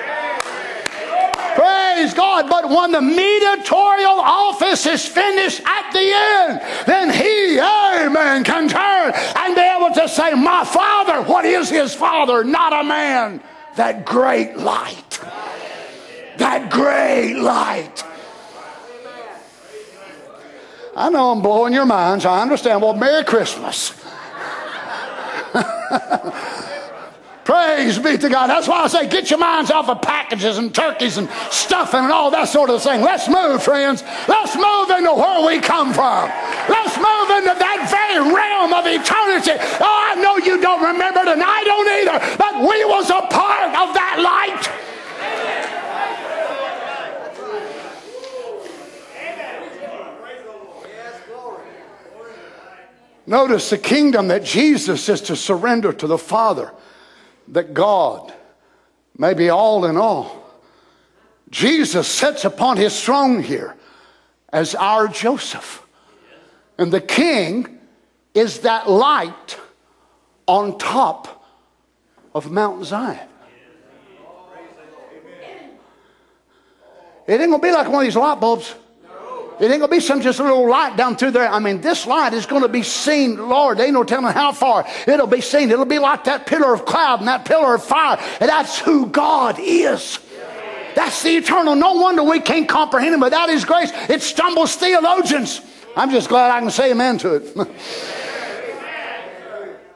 [1.56, 2.50] Praise God.
[2.50, 9.14] But when the mediatorial office is finished at the end, then he, amen, can turn
[9.14, 12.44] and be able to say, My Father, what is his Father?
[12.44, 13.42] Not a man.
[13.76, 15.20] That great light.
[16.38, 18.04] That great light.
[20.96, 22.26] I know I'm blowing your minds.
[22.26, 22.82] I understand.
[22.82, 24.00] Well, Merry Christmas.
[27.46, 28.48] Praise be to God.
[28.48, 32.12] That's why I say get your minds off of packages and turkeys and stuffing and
[32.12, 33.02] all that sort of thing.
[33.02, 34.02] Let's move, friends.
[34.30, 36.30] Let's move into where we come from.
[36.70, 39.60] Let's move into that very realm of eternity.
[39.60, 43.28] Oh, I know you don't remember it, and I don't either, but we was a
[43.28, 44.70] part of that light.
[53.26, 56.72] Notice the kingdom that Jesus is to surrender to the Father
[57.54, 58.34] that God
[59.18, 60.44] may be all in all.
[61.50, 63.76] Jesus sits upon his throne here
[64.52, 65.86] as our Joseph.
[66.78, 67.80] And the king
[68.34, 69.58] is that light
[70.48, 71.46] on top
[72.34, 73.30] of Mount Zion.
[77.26, 78.76] It ain't gonna be like one of these light bulbs.
[79.60, 81.48] It ain't gonna be some just a little light down through there.
[81.48, 83.78] I mean, this light is gonna be seen, Lord.
[83.78, 84.86] They ain't no telling how far.
[85.08, 85.72] It'll be seen.
[85.72, 88.18] It'll be like that pillar of cloud and that pillar of fire.
[88.40, 90.20] And that's who God is.
[90.96, 91.76] That's the eternal.
[91.76, 93.92] No wonder we can't comprehend him without his grace.
[94.10, 95.62] It stumbles theologians.
[95.96, 97.68] I'm just glad I can say amen to it.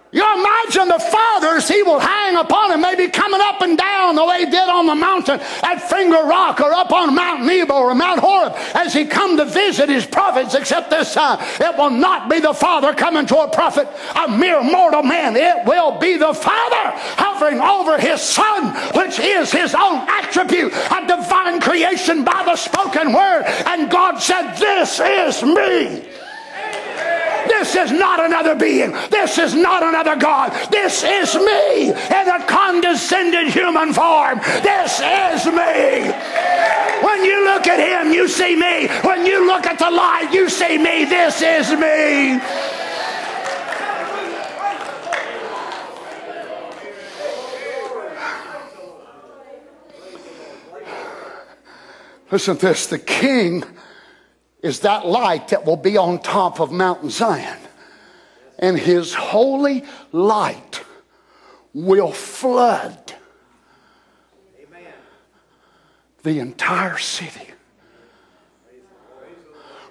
[0.10, 4.24] You imagine the fathers he will hang upon him, maybe coming up and down the
[4.24, 7.94] way he did on the mountain at Finger Rock or up on Mount Nebo or
[7.94, 12.30] Mount Horeb as he come to visit his prophets, except this time it will not
[12.30, 15.36] be the father coming to a prophet, a mere mortal man.
[15.36, 21.06] It will be the father hovering over his son, which is his own attribute, a
[21.06, 23.44] divine creation by the spoken word.
[23.66, 26.08] And God said, This is me.
[27.48, 28.92] This is not another being.
[29.10, 30.52] This is not another God.
[30.72, 34.40] This is me in a condescended human form.
[34.64, 36.12] This is me.
[37.04, 38.88] When you look at him, you see me.
[39.02, 41.06] When you look at the light, you see me.
[41.06, 42.40] This is me.
[52.30, 53.64] Listen to this the king
[54.62, 57.58] is that light that will be on top of Mount Zion.
[58.60, 60.82] And his holy light
[61.74, 63.14] will flood
[66.24, 67.48] the entire city.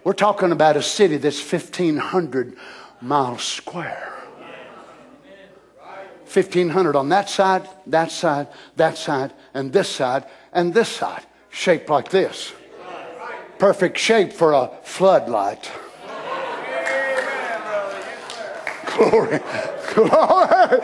[0.02, 2.56] We're talking about a city that's 1,500
[3.00, 4.12] miles square.
[6.32, 11.88] 1,500 on that side, that side, that side, and this side, and this side, shaped
[11.88, 12.52] like this
[13.59, 15.70] perfect shape for a floodlight.
[18.86, 19.40] Glory.
[19.94, 20.80] Glory.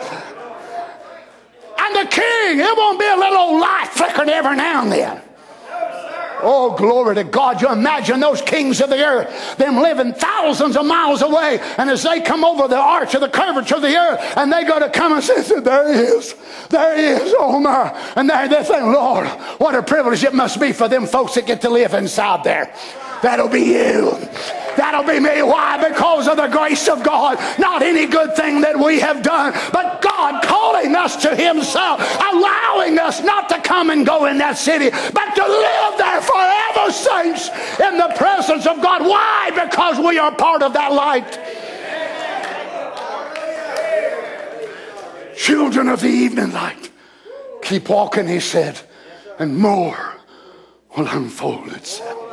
[1.79, 5.21] And the king, it won't be a little light flickering every now and then.
[6.43, 7.61] Oh, glory to God.
[7.61, 11.59] You imagine those kings of the earth, them living thousands of miles away.
[11.77, 14.63] And as they come over the arch of the curvature of the earth, and they
[14.63, 16.35] go to come and say, There he is.
[16.69, 17.35] There he is.
[17.37, 17.89] Oh, my.
[18.15, 19.27] And they, they think, Lord,
[19.59, 22.73] what a privilege it must be for them folks that get to live inside there.
[23.23, 24.19] That'll be you.
[24.75, 25.41] That'll be me.
[25.41, 25.81] Why?
[25.81, 27.39] Because of the grace of God.
[27.57, 32.99] Not any good thing that we have done, but God calling us to Himself, allowing
[32.99, 37.47] us not to come and go in that city, but to live there forever, saints,
[37.79, 39.03] in the presence of God.
[39.03, 39.51] Why?
[39.51, 41.39] Because we are part of that light.
[45.37, 46.91] Children of the evening light,
[47.61, 48.81] keep walking, He said,
[49.39, 50.15] and more
[50.97, 52.32] will unfold itself.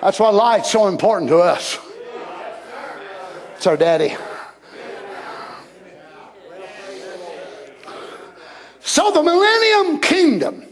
[0.00, 1.78] That's why light's so important to us.
[3.56, 4.16] It's our daddy.
[8.80, 10.64] So the millennium kingdom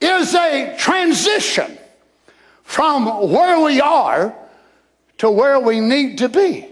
[0.00, 1.78] is a transition
[2.62, 4.34] from where we are
[5.18, 6.68] to where we need to be.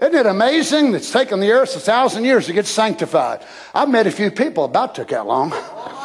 [0.00, 0.92] Isn't it amazing?
[0.92, 3.44] That it's taken the earth a thousand years to get sanctified.
[3.74, 5.52] I've met a few people about took that long.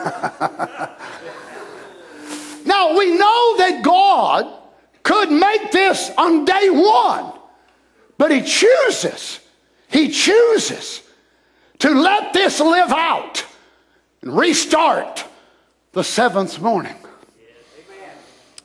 [2.64, 4.46] now we know that God
[5.02, 7.32] could make this on day one,
[8.18, 9.40] but He chooses,
[9.88, 11.02] He chooses
[11.80, 13.44] to let this live out
[14.22, 15.24] and restart
[15.92, 16.94] the seventh morning.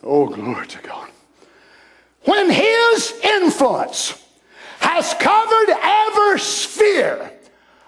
[0.04, 1.10] Oh, glory to God.
[2.26, 4.22] When His influence
[4.80, 7.32] has covered every sphere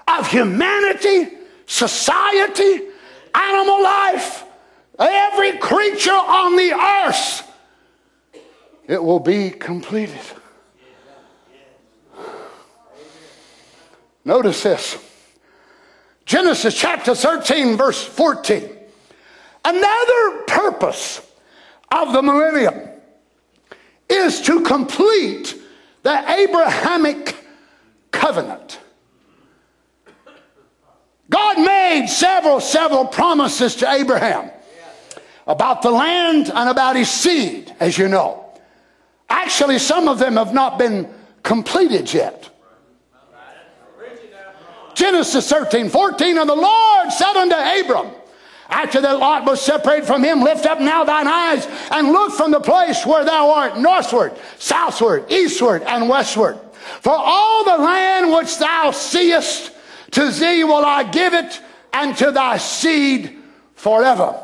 [0.07, 1.37] of humanity,
[1.67, 2.86] society,
[3.37, 4.43] animal life,
[4.99, 7.43] every creature on the earth,
[8.87, 10.19] it will be completed.
[14.25, 14.97] Notice this
[16.25, 18.69] Genesis chapter 13, verse 14.
[19.63, 21.21] Another purpose
[21.89, 22.89] of the millennium
[24.09, 25.55] is to complete
[26.03, 27.35] the Abrahamic
[28.11, 28.79] covenant.
[31.47, 34.51] God made several, several promises to Abraham
[35.45, 38.45] about the land and about his seed, as you know.
[39.29, 41.09] Actually, some of them have not been
[41.43, 42.49] completed yet.
[44.93, 48.11] Genesis 13, 14, and the Lord said unto Abram,
[48.69, 52.51] after that Lot was separated from him, lift up now thine eyes and look from
[52.51, 56.57] the place where thou art northward, southward, eastward, and westward.
[57.01, 59.71] For all the land which thou seest,
[60.11, 61.61] to thee will I give it,
[61.93, 63.37] and to thy seed
[63.75, 64.39] forever.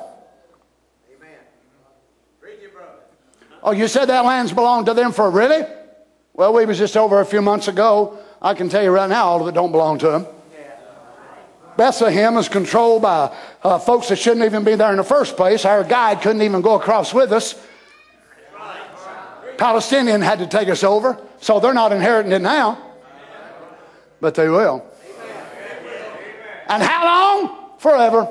[1.16, 1.30] Amen.
[3.62, 5.66] Oh, you said that land's belonged to them for really?
[6.34, 8.18] Well, we was just over a few months ago.
[8.42, 10.28] I can tell you right now, all of it don't belong to them.
[11.78, 15.66] Bethlehem is controlled by uh, folks that shouldn't even be there in the first place.
[15.66, 17.56] Our guide couldn't even go across with us.
[19.58, 22.78] Palestinian had to take us over, so they're not inheriting it now,
[24.20, 24.86] but they will.
[26.68, 27.60] And how long?
[27.78, 28.28] Forever.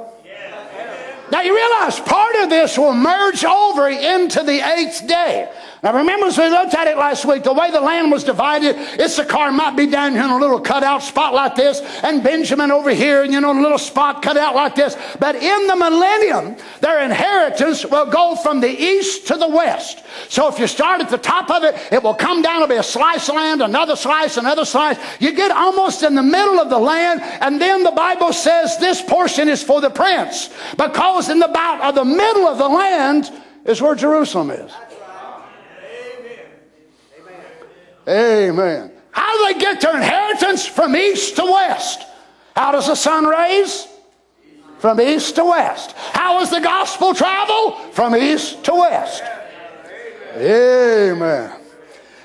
[1.30, 5.50] Now you realize part of this will merge over into the eighth day.
[5.82, 8.76] Now remember as we looked at it last week, the way the land was divided,
[9.00, 12.90] Issachar might be down here in a little cutout spot like this, and Benjamin over
[12.90, 14.96] here, and you know, a little spot cut out like this.
[15.18, 20.04] But in the millennium, their inheritance will go from the east to the west.
[20.28, 22.76] So if you start at the top of it, it will come down to be
[22.76, 24.98] a slice of land, another slice, another slice.
[25.18, 29.02] You get almost in the middle of the land, and then the Bible says this
[29.02, 30.48] portion is for the prince.
[30.78, 33.32] Because in the about of the middle of the land
[33.64, 34.70] is where Jerusalem is.
[38.08, 38.90] Amen.
[39.10, 40.66] How do they get their inheritance?
[40.66, 42.02] From east to west.
[42.56, 43.86] How does the sun raise?
[44.78, 45.92] From east to west.
[45.92, 47.72] How does the gospel travel?
[47.92, 49.22] From east to west.
[50.34, 51.52] Amen.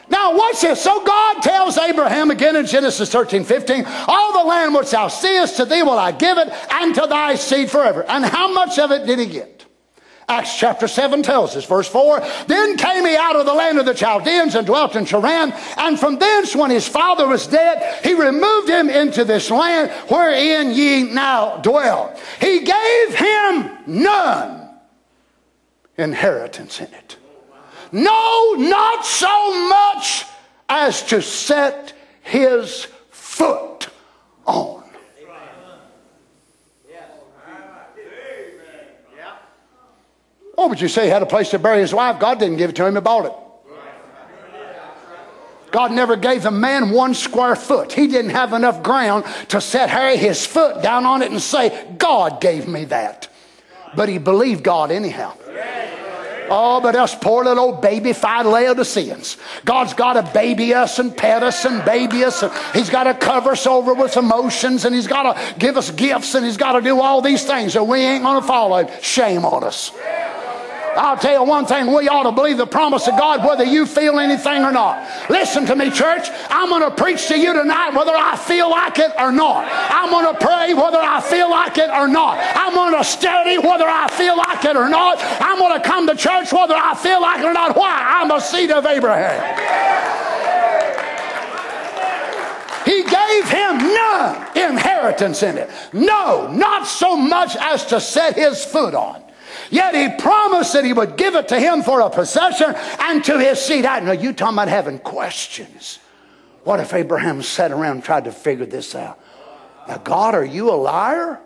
[0.09, 0.81] Now, watch this.
[0.81, 5.57] So God tells Abraham again in Genesis 13, 15, All the land which thou seest,
[5.57, 8.05] to thee will I give it, and to thy seed forever.
[8.07, 9.56] And how much of it did he get?
[10.29, 13.85] Acts chapter 7 tells us, verse 4 Then came he out of the land of
[13.85, 18.13] the Chaldeans and dwelt in Charran, and from thence, when his father was dead, he
[18.13, 22.13] removed him into this land wherein ye now dwell.
[22.41, 24.69] He gave him none
[25.97, 27.17] inheritance in it.
[27.93, 30.25] No, not so much
[30.67, 33.87] as to set his foot
[34.45, 34.76] on.
[40.57, 42.19] Oh, but you say he had a place to bury his wife.
[42.19, 43.33] God didn't give it to him, he bought it.
[45.69, 47.91] God never gave the man one square foot.
[47.91, 51.85] He didn't have enough ground to set Harry his foot down on it and say,
[51.97, 53.27] God gave me that.
[53.95, 55.33] But he believed God anyhow.
[56.49, 59.37] Oh, but us poor little old baby-fied Laodiceans.
[59.65, 62.41] God's got to baby us and pet us and baby us.
[62.41, 65.91] And he's got to cover us over with emotions and He's got to give us
[65.91, 68.77] gifts and He's got to do all these things or we ain't going to follow
[68.77, 69.01] Him.
[69.01, 69.91] Shame on us.
[70.97, 73.85] I'll tell you one thing, we ought to believe the promise of God whether you
[73.85, 75.29] feel anything or not.
[75.29, 76.27] Listen to me, church.
[76.49, 79.67] I'm going to preach to you tonight whether I feel like it or not.
[79.69, 82.39] I'm going to pray whether I feel like it or not.
[82.55, 85.19] I'm going to study whether I feel like it or not.
[85.19, 87.77] I'm going to come to church whether I feel like it or not.
[87.77, 88.21] Why?
[88.21, 90.17] I'm a seed of Abraham.
[92.85, 95.69] He gave him none inheritance in it.
[95.91, 99.21] No, not so much as to set his foot on.
[99.69, 103.39] Yet he promised that he would give it to him for a possession and to
[103.39, 103.85] his seed.
[103.85, 105.99] I know you talking about having questions.
[106.63, 109.19] What if Abraham sat around and tried to figure this out?
[109.87, 111.39] Now, God, are you a liar?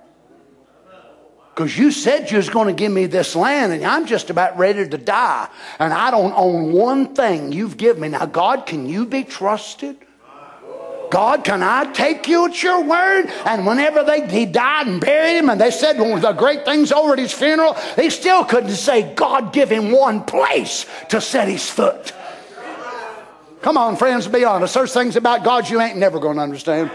[1.53, 4.57] Because you said you was going to give me this land, and I'm just about
[4.57, 5.49] ready to die,
[5.79, 8.07] and I don't own one thing you've given me.
[8.07, 9.97] Now, God, can you be trusted?
[11.11, 13.27] God, can I take you at your word?
[13.45, 17.13] And whenever they, he died and buried him, and they said the great things over
[17.13, 21.69] at his funeral, they still couldn't say, God, give him one place to set his
[21.69, 22.13] foot.
[23.61, 24.73] Come on, friends, be honest.
[24.73, 26.89] There's things about God you ain't never going to understand.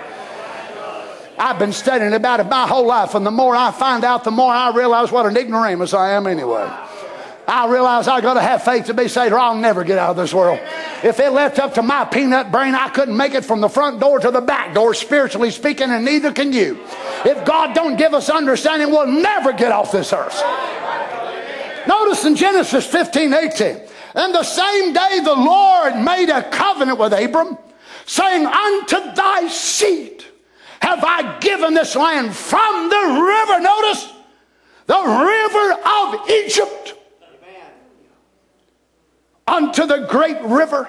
[1.39, 4.31] I've been studying about it my whole life, and the more I find out, the
[4.31, 6.67] more I realize what an ignoramus I am anyway.
[7.47, 10.11] I realize I got to have faith to be saved, or I'll never get out
[10.11, 10.59] of this world.
[11.05, 14.01] If it left up to my peanut brain, I couldn't make it from the front
[14.01, 16.81] door to the back door, spiritually speaking, and neither can you.
[17.25, 20.43] If God don't give us understanding, we'll never get off this earth.
[21.87, 23.81] Notice in Genesis 15, 18,
[24.15, 27.57] and the same day the Lord made a covenant with Abram,
[28.07, 30.25] saying, Unto thy seed
[30.81, 33.61] have I given this land from the river.
[33.61, 34.13] Notice,
[34.87, 36.96] the river of Egypt
[39.47, 40.89] unto the great river,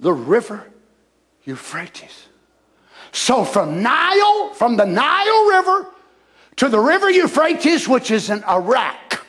[0.00, 0.66] the river
[1.44, 2.28] Euphrates.
[3.12, 5.90] So from Nile, from the Nile River
[6.56, 9.26] to the river Euphrates, which is in Iraq.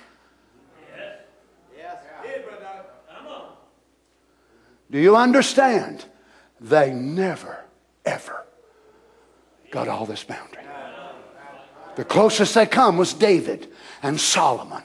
[4.90, 6.06] Do you understand?
[6.62, 7.64] They never,
[8.06, 8.46] ever
[9.70, 10.64] got all this boundary.
[11.96, 13.68] The closest they come was David
[14.02, 14.84] and Solomon.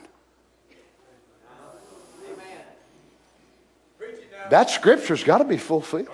[4.52, 6.08] That scripture's got to be fulfilled.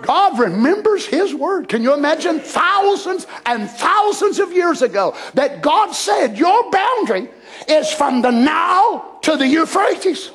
[0.00, 1.68] God remembers His word.
[1.68, 7.28] Can you imagine thousands and thousands of years ago that God said, Your boundary
[7.66, 10.30] is from the Nile to the Euphrates?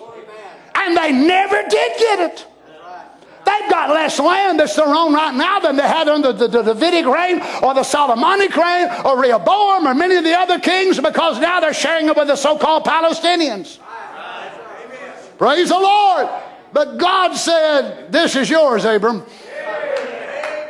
[0.75, 2.45] And they never did get it.
[3.45, 7.05] They've got less land that's their own right now than they had under the, Davidic
[7.05, 11.61] reign or the Solomonic reign or Rehoboam or many of the other kings because now
[11.61, 13.79] they're sharing it with the so called Palestinians.
[15.41, 16.29] Praise the Lord.
[16.71, 19.25] But God said, This is yours, Abram.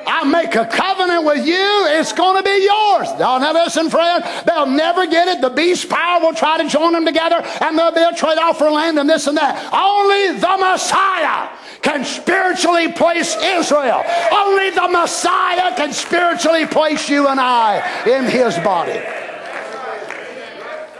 [0.07, 3.09] I make a covenant with you, it's going to be yours.
[3.19, 5.41] Now, now listen, friend, they'll never get it.
[5.41, 8.59] The beast power will try to join them together, and there'll be a trade off
[8.59, 9.59] for land and this and that.
[9.73, 11.49] Only the Messiah
[11.81, 14.01] can spiritually place Israel.
[14.31, 19.01] Only the Messiah can spiritually place you and I in his body.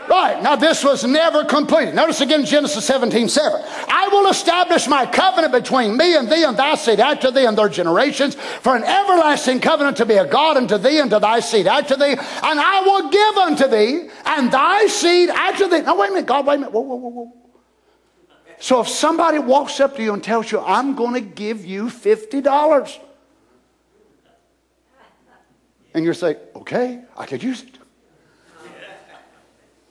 [0.08, 1.94] Right, now this was never completed.
[1.94, 3.62] Notice again Genesis 17 7.
[3.88, 7.56] I will establish my covenant between me and thee and thy seed after thee and
[7.56, 11.40] their generations for an everlasting covenant to be a God unto thee and to thy
[11.40, 12.20] seed after thee, and
[12.60, 15.82] I will give unto thee and thy seed after thee.
[15.82, 16.72] Now, wait a minute, God, wait a minute.
[16.72, 17.32] Whoa, whoa, whoa, whoa.
[18.58, 21.86] So if somebody walks up to you and tells you, I'm going to give you
[21.86, 22.98] $50,
[25.94, 27.78] and you say, okay, I could use it.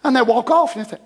[0.03, 1.01] And they walk off, and you think,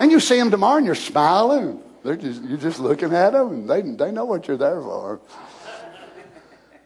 [0.00, 1.82] and you see them tomorrow, and you're smiling.
[2.04, 5.20] They're just, you're just looking at them, and they, they know what you're there for.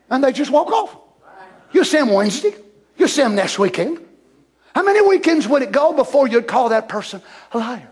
[0.08, 0.96] And they just walk off.
[1.72, 2.54] You see them Wednesday.
[2.96, 3.98] You see them next weekend.
[4.74, 7.20] How many weekends would it go before you'd call that person
[7.52, 7.88] a liar?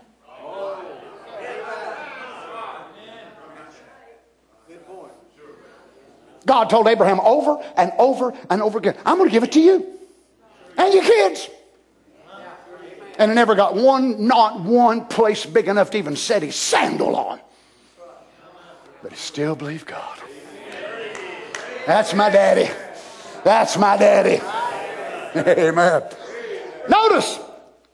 [6.45, 9.61] God told Abraham over and over and over again, I'm going to give it to
[9.61, 10.00] you
[10.77, 11.49] and your kids.
[13.17, 17.15] And he never got one, not one place big enough to even set his sandal
[17.15, 17.39] on.
[19.03, 20.19] But he still believed God.
[21.85, 22.69] That's my daddy.
[23.43, 24.41] That's my daddy.
[25.35, 26.03] Amen.
[26.89, 27.39] Notice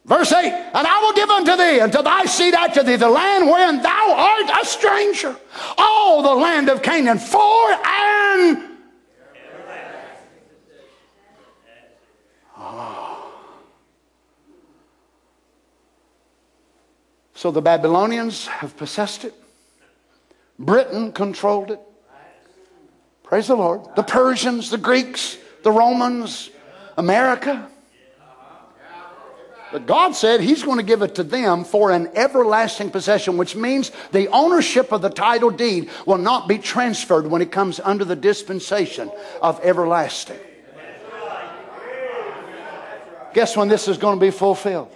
[0.05, 3.09] verse 8 And I will give unto thee, and to thy seed after thee, the
[3.09, 5.35] land wherein thou art a stranger,
[5.77, 8.66] all the land of Canaan, for and
[17.37, 19.33] So the Babylonians have possessed it.
[20.57, 21.79] Britain controlled it.
[23.21, 23.81] Praise the Lord.
[23.95, 26.49] The Persians, the Greeks, the Romans,
[26.97, 27.69] America.
[29.71, 33.55] But God said He's going to give it to them for an everlasting possession, which
[33.55, 38.03] means the ownership of the title deed will not be transferred when it comes under
[38.03, 39.11] the dispensation
[39.43, 40.39] of everlasting.
[43.35, 44.91] Guess when this is going to be fulfilled?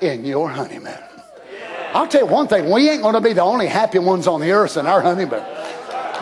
[0.00, 1.07] In your honeymoon.
[1.94, 4.40] I'll tell you one thing, we ain't going to be the only happy ones on
[4.40, 5.42] the earth in our honeymoon.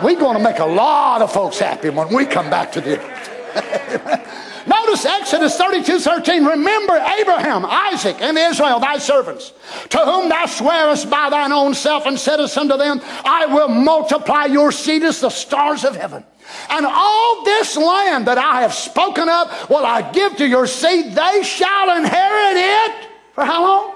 [0.02, 3.00] We're going to make a lot of folks happy when we come back to the
[3.00, 4.42] earth.
[4.66, 6.44] Notice Exodus 32 13.
[6.44, 9.52] Remember Abraham, Isaac, and Israel, thy servants,
[9.90, 14.46] to whom thou swearest by thine own self, and saidst unto them, I will multiply
[14.46, 16.24] your seed as the stars of heaven.
[16.70, 21.14] And all this land that I have spoken of will I give to your seed.
[21.14, 23.08] They shall inherit it.
[23.34, 23.95] For how long?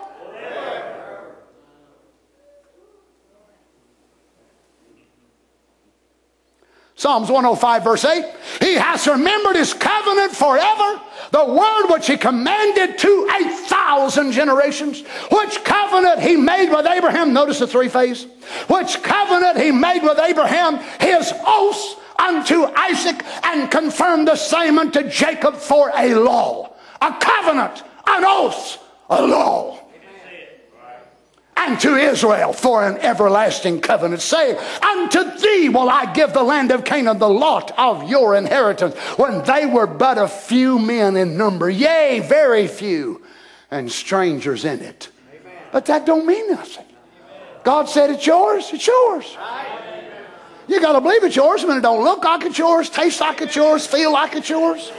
[7.01, 8.26] Psalms 105, verse 8.
[8.61, 15.01] He has remembered his covenant forever, the word which he commanded to a thousand generations,
[15.32, 17.32] which covenant he made with Abraham.
[17.32, 18.26] Notice the three phase.
[18.68, 25.09] Which covenant he made with Abraham, his oaths unto Isaac, and confirmed the same unto
[25.09, 28.76] Jacob for a law, a covenant, an oath,
[29.09, 29.80] a law
[31.61, 36.70] and to Israel for an everlasting covenant, saying, Unto thee will I give the land
[36.70, 41.36] of Canaan, the lot of your inheritance, when they were but a few men in
[41.36, 43.22] number, yea, very few,
[43.70, 45.11] and strangers in it.
[45.32, 45.52] Amen.
[45.72, 46.86] But that don't mean nothing.
[47.62, 49.36] God said it's yours, it's yours.
[50.66, 53.40] You got to believe it's yours when it don't look like it's yours, taste like
[53.42, 54.90] it's yours, feel like it's yours.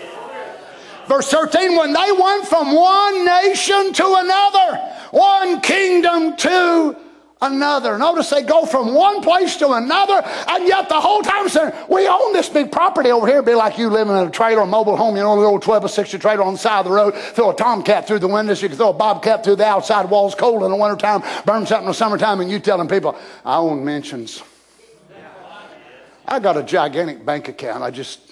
[1.08, 6.98] Verse 13, when they went from one nation to another, one kingdom to
[7.42, 7.98] another.
[7.98, 12.08] Notice they go from one place to another, and yet the whole time saying, We
[12.08, 13.38] own this big property over here.
[13.38, 15.60] It'd be like you living in a trailer, a mobile home, you know, a little
[15.60, 17.16] 12 or 60 trailer on the side of the road.
[17.16, 20.36] Throw a tomcat through the windows, you can throw a bobcat through the outside walls,
[20.36, 23.84] cold in the wintertime, burn something in the summertime, and you telling people, I own
[23.84, 24.44] mansions.
[26.28, 27.84] I got a gigantic bank account.
[27.84, 28.32] I just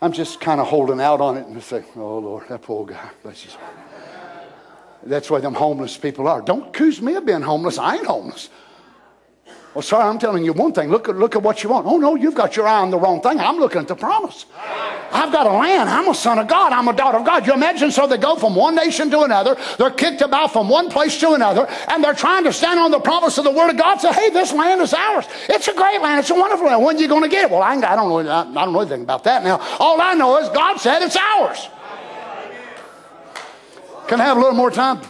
[0.00, 3.10] I'm just kind of holding out on it and say, oh, Lord, that poor guy.
[3.22, 3.85] Bless his heart.
[5.08, 6.42] That's why them homeless people are.
[6.42, 7.78] Don't accuse me of being homeless.
[7.78, 8.50] I ain't homeless.
[9.76, 10.88] Well, sorry, I'm telling you one thing.
[10.88, 11.86] Look at, look at what you want.
[11.86, 13.38] Oh, no, you've got your eye on the wrong thing.
[13.38, 14.46] I'm looking at the promise.
[15.12, 15.90] I've got a land.
[15.90, 16.72] I'm a son of God.
[16.72, 17.46] I'm a daughter of God.
[17.46, 19.54] You imagine so they go from one nation to another.
[19.76, 23.00] They're kicked about from one place to another, and they're trying to stand on the
[23.00, 24.00] promise of the Word of God.
[24.00, 25.26] Say, hey, this land is ours.
[25.50, 26.20] It's a great land.
[26.20, 26.82] It's a wonderful land.
[26.82, 27.50] When are you going to get it?
[27.50, 28.18] Well, I, I don't know.
[28.20, 29.60] I don't know anything about that now.
[29.78, 31.68] All I know is God said it's ours.
[34.08, 35.00] Can I have a little more time?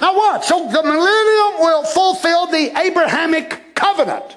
[0.00, 0.44] Now what?
[0.44, 4.36] So the millennium will fulfill the Abrahamic covenant.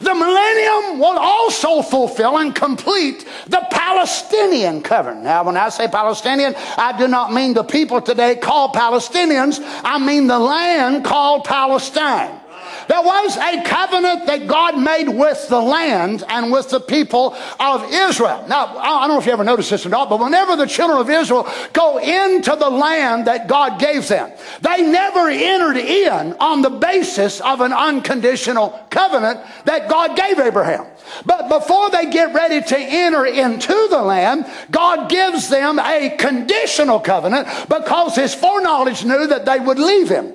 [0.00, 5.24] The millennium will also fulfill and complete the Palestinian covenant.
[5.24, 9.60] Now, when I say Palestinian, I do not mean the people today called Palestinians.
[9.84, 12.40] I mean the land called Palestine.
[12.88, 17.92] There was a covenant that God made with the land and with the people of
[17.92, 18.44] Israel.
[18.48, 20.98] Now, I don't know if you ever noticed this or not, but whenever the children
[20.98, 26.62] of Israel go into the land that God gave them, they never entered in on
[26.62, 30.86] the basis of an unconditional covenant that God gave Abraham.
[31.26, 37.00] But before they get ready to enter into the land, God gives them a conditional
[37.00, 40.32] covenant because his foreknowledge knew that they would leave him.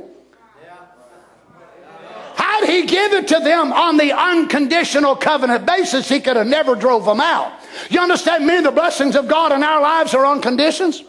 [2.39, 7.03] Had he given to them on the unconditional covenant basis, he could have never drove
[7.03, 7.51] them out.
[7.89, 11.03] You understand, many of the blessings of God in our lives are on conditions.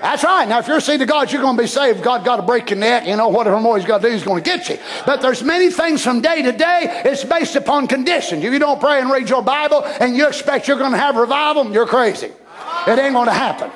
[0.00, 0.48] That's right.
[0.48, 2.02] Now, if you're a seed of God, you're going to be saved.
[2.02, 3.06] God got to break your neck.
[3.06, 4.78] You know, whatever more He's got to do, He's going to get you.
[5.06, 7.02] But there's many things from day to day.
[7.04, 8.42] It's based upon conditions.
[8.42, 11.14] If you don't pray and read your Bible and you expect you're going to have
[11.14, 12.32] revival, you're crazy.
[12.86, 13.70] It ain't going to happen.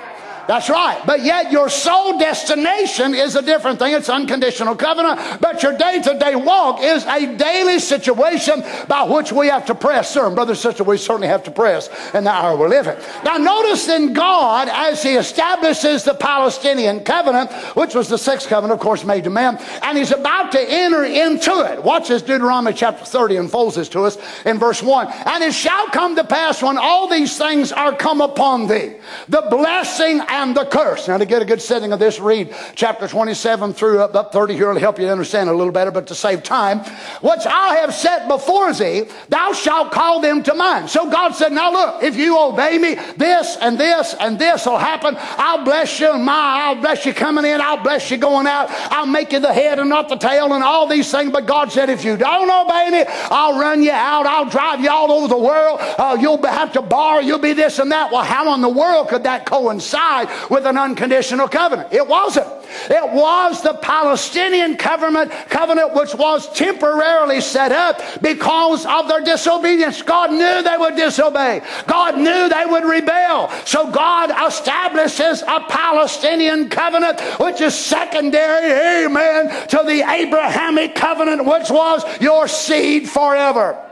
[0.49, 1.03] That's right.
[1.05, 3.93] But yet your soul destination is a different thing.
[3.93, 5.43] It's unconditional covenant.
[5.43, 9.75] But your day to day walk is a daily situation by which we have to
[9.75, 10.11] press.
[10.11, 12.97] Sir and brother, sister, we certainly have to press in the hour we're living.
[13.25, 18.81] Now notice in God, as he establishes the Palestinian covenant, which was the sixth covenant,
[18.81, 21.83] of course, made to man, and he's about to enter into it.
[21.83, 25.09] Watch this Deuteronomy chapter 30 unfolds this to us in verse 1.
[25.27, 28.95] And it shall come to pass when all these things are come upon thee,
[29.29, 31.09] the blessing and the curse.
[31.09, 34.55] Now, to get a good setting of this, read chapter 27 through up, up 30
[34.55, 34.71] here.
[34.71, 36.79] It'll help you understand a little better, but to save time,
[37.21, 40.91] which I have set before thee, thou shalt call them to mind.
[40.91, 44.79] So God said, Now look, if you obey me, this and this and this will
[44.79, 45.17] happen.
[45.19, 49.07] I'll bless you, my, I'll bless you coming in, I'll bless you going out, I'll
[49.07, 51.33] make you the head and not the tail, and all these things.
[51.33, 54.91] But God said, If you don't obey me, I'll run you out, I'll drive you
[54.91, 58.13] all over the world, uh, you'll have to borrow, you'll be this and that.
[58.13, 61.93] Well, how in the world could that coincide with an unconditional covenant.
[61.93, 62.47] It wasn't.
[62.91, 70.03] It was the Palestinian covenant, covenant which was temporarily set up because of their disobedience.
[70.03, 71.63] God knew they would disobey.
[71.87, 73.51] God knew they would rebel.
[73.65, 81.71] So God establishes a Palestinian covenant which is secondary, amen, to the Abrahamic covenant which
[81.71, 83.85] was your seed forever.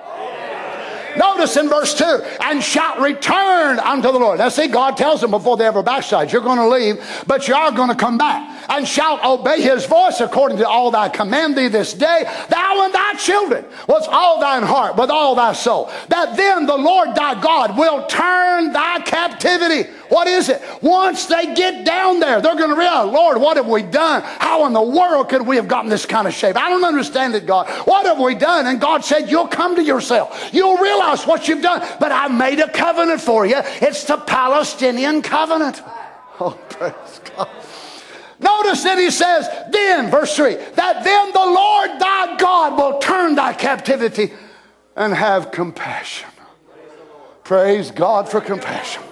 [1.19, 2.05] Notice in verse 2
[2.41, 4.39] and shalt return unto the Lord.
[4.39, 7.55] Now, see, God tells them before they ever backslide, you're going to leave, but you
[7.55, 8.53] are going to come back.
[8.69, 12.85] And shalt obey his voice according to all that I command thee this day, thou
[12.85, 15.91] and thy children, with all thine heart, with all thy soul.
[16.09, 19.89] That then the Lord thy God will turn thy captivity.
[20.09, 20.63] What is it?
[20.83, 24.23] Once they get down there, they're going to realize, Lord, what have we done?
[24.23, 26.57] How in the world could we have gotten this kind of shape?
[26.57, 27.69] I don't understand it, God.
[27.87, 28.67] What have we done?
[28.67, 30.51] And God said, You'll come to yourself.
[30.53, 31.87] You'll realize what you've done.
[31.99, 33.57] But I've made a covenant for you.
[33.81, 35.83] It's the Palestinian covenant.
[36.39, 37.49] Oh, praise God.
[38.39, 43.37] Notice that he says, then, verse 3, that then the Lord thy God will turn
[43.37, 44.35] thy captivity
[44.95, 46.29] and have compassion.
[47.43, 49.03] Praise God for compassion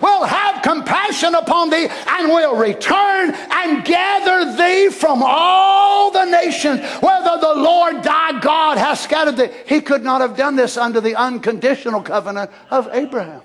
[0.00, 6.80] will have compassion upon thee and will return and gather thee from all the nations,
[7.00, 9.50] whether the Lord thy God has scattered thee.
[9.66, 13.42] He could not have done this under the unconditional covenant of Abraham,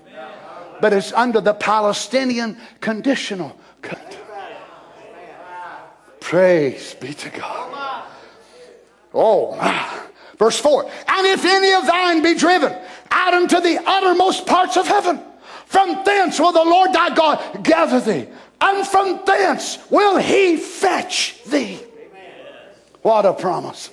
[0.82, 4.20] but it's under the Palestinian conditional covenant.
[6.20, 8.06] Praise be to God.
[9.14, 10.02] Oh, my.
[10.38, 12.76] Verse 4 And if any of thine be driven
[13.12, 15.22] out into the uttermost parts of heaven,
[15.76, 18.30] from thence will the Lord thy God gather thee,
[18.62, 21.82] and from thence will he fetch thee.
[23.02, 23.90] What a promise.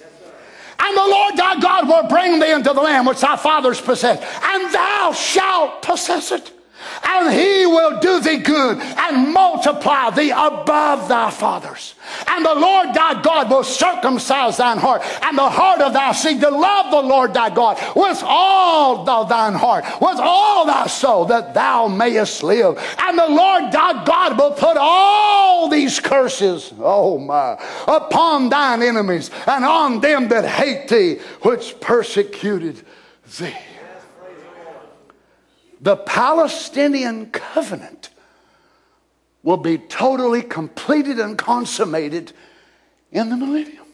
[0.79, 4.23] And the Lord thy God will bring thee into the land which thy fathers possessed,
[4.45, 6.53] and thou shalt possess it
[7.05, 11.95] and he will do thee good and multiply thee above thy fathers.
[12.29, 16.41] And the Lord thy God will circumcise thine heart and the heart of thy seed
[16.41, 21.55] to love the Lord thy God with all thine heart, with all thy soul, that
[21.55, 22.79] thou mayest live.
[22.99, 29.31] And the Lord thy God will put all these curses, oh my, upon thine enemies
[29.47, 32.83] and on them that hate thee, which persecuted
[33.39, 33.55] thee
[35.83, 38.11] the Palestinian covenant
[39.43, 42.33] will be totally completed and consummated
[43.11, 43.85] in the millennium.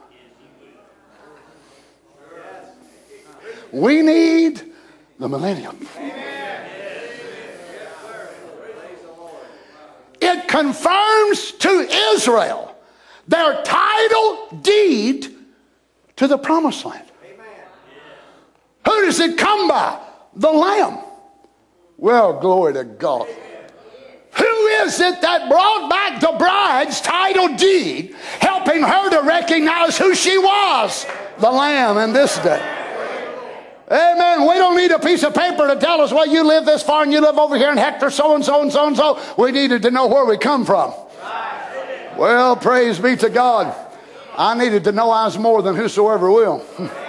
[3.73, 4.63] We need
[5.19, 5.89] the millennium.
[10.21, 11.71] It confirms to
[12.13, 12.77] Israel
[13.27, 15.35] their title deed
[16.17, 17.05] to the promised land.
[18.85, 19.99] Who does it come by?
[20.35, 21.08] The Lamb.
[21.99, 23.27] Well, glory to God.
[24.39, 30.15] Who is it that brought back the bride's title deed, helping her to recognize who
[30.15, 31.05] she was?
[31.39, 32.77] The Lamb in this day.
[33.91, 34.43] Amen.
[34.43, 37.03] We don't need a piece of paper to tell us, well, you live this far
[37.03, 39.21] and you live over here in Hector, so and so and so and so.
[39.37, 40.95] We needed to know where we come from.
[42.17, 43.75] Well, praise be to God.
[44.37, 46.65] I needed to know I was more than whosoever will.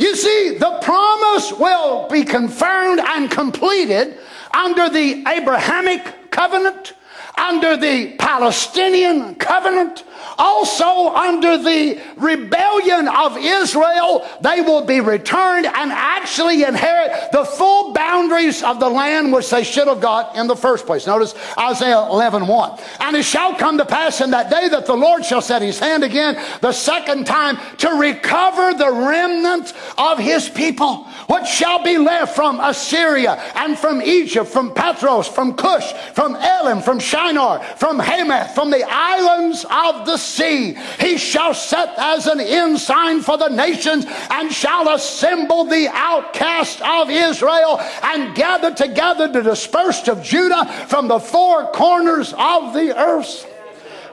[0.00, 4.16] You see, the promise will be confirmed and completed
[4.50, 6.94] under the Abrahamic covenant,
[7.36, 10.04] under the Palestinian covenant,
[10.38, 17.92] also, under the rebellion of Israel, they will be returned and actually inherit the full
[17.92, 21.06] boundaries of the land which they should have got in the first place.
[21.06, 22.80] Notice Isaiah 11 1.
[23.00, 25.78] And it shall come to pass in that day that the Lord shall set his
[25.78, 31.98] hand again the second time to recover the remnant of his people, which shall be
[31.98, 37.98] left from Assyria and from Egypt, from Pathros, from Cush, from Elam, from Shinar, from
[37.98, 40.76] Hamath, from the islands of the sea.
[40.98, 47.10] He shall set as an ensign for the nations and shall assemble the outcast of
[47.10, 53.46] Israel and gather together the dispersed of Judah from the four corners of the earth.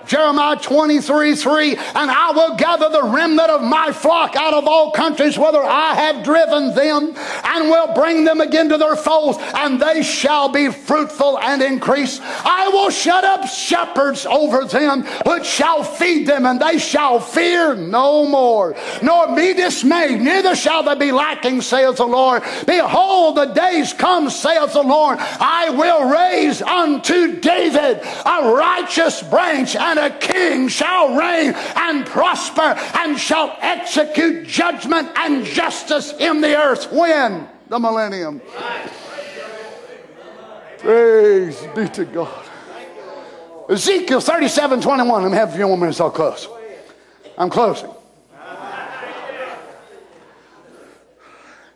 [0.08, 4.92] Jeremiah 23 3, and I will gather the remnant of my flock out of all
[4.92, 9.82] countries, whether I have driven them, and will bring them again to their folds, and
[9.82, 12.20] they shall be fruitful and increase.
[12.24, 17.76] I will shut up shepherds over them, which shall feed them, and they shall fear
[17.76, 22.44] no more, nor be dismayed, neither shall they be lacking, saith the Lord.
[22.66, 29.76] Behold, the days come, saith the Lord, I will raise unto David a righteous branch
[29.76, 36.42] and and a king shall reign and prosper and shall execute judgment and justice in
[36.42, 36.92] the earth.
[36.92, 37.48] When?
[37.68, 38.42] The millennium.
[40.78, 42.46] Praise be to God.
[43.70, 45.24] Ezekiel 37 21.
[45.24, 46.00] Let me have a few more minutes.
[46.00, 46.48] I'll close.
[47.38, 47.92] I'm closing.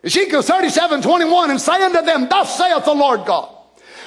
[0.03, 1.51] Ezekiel 37 21.
[1.51, 3.53] And say unto them, Thus saith the Lord God,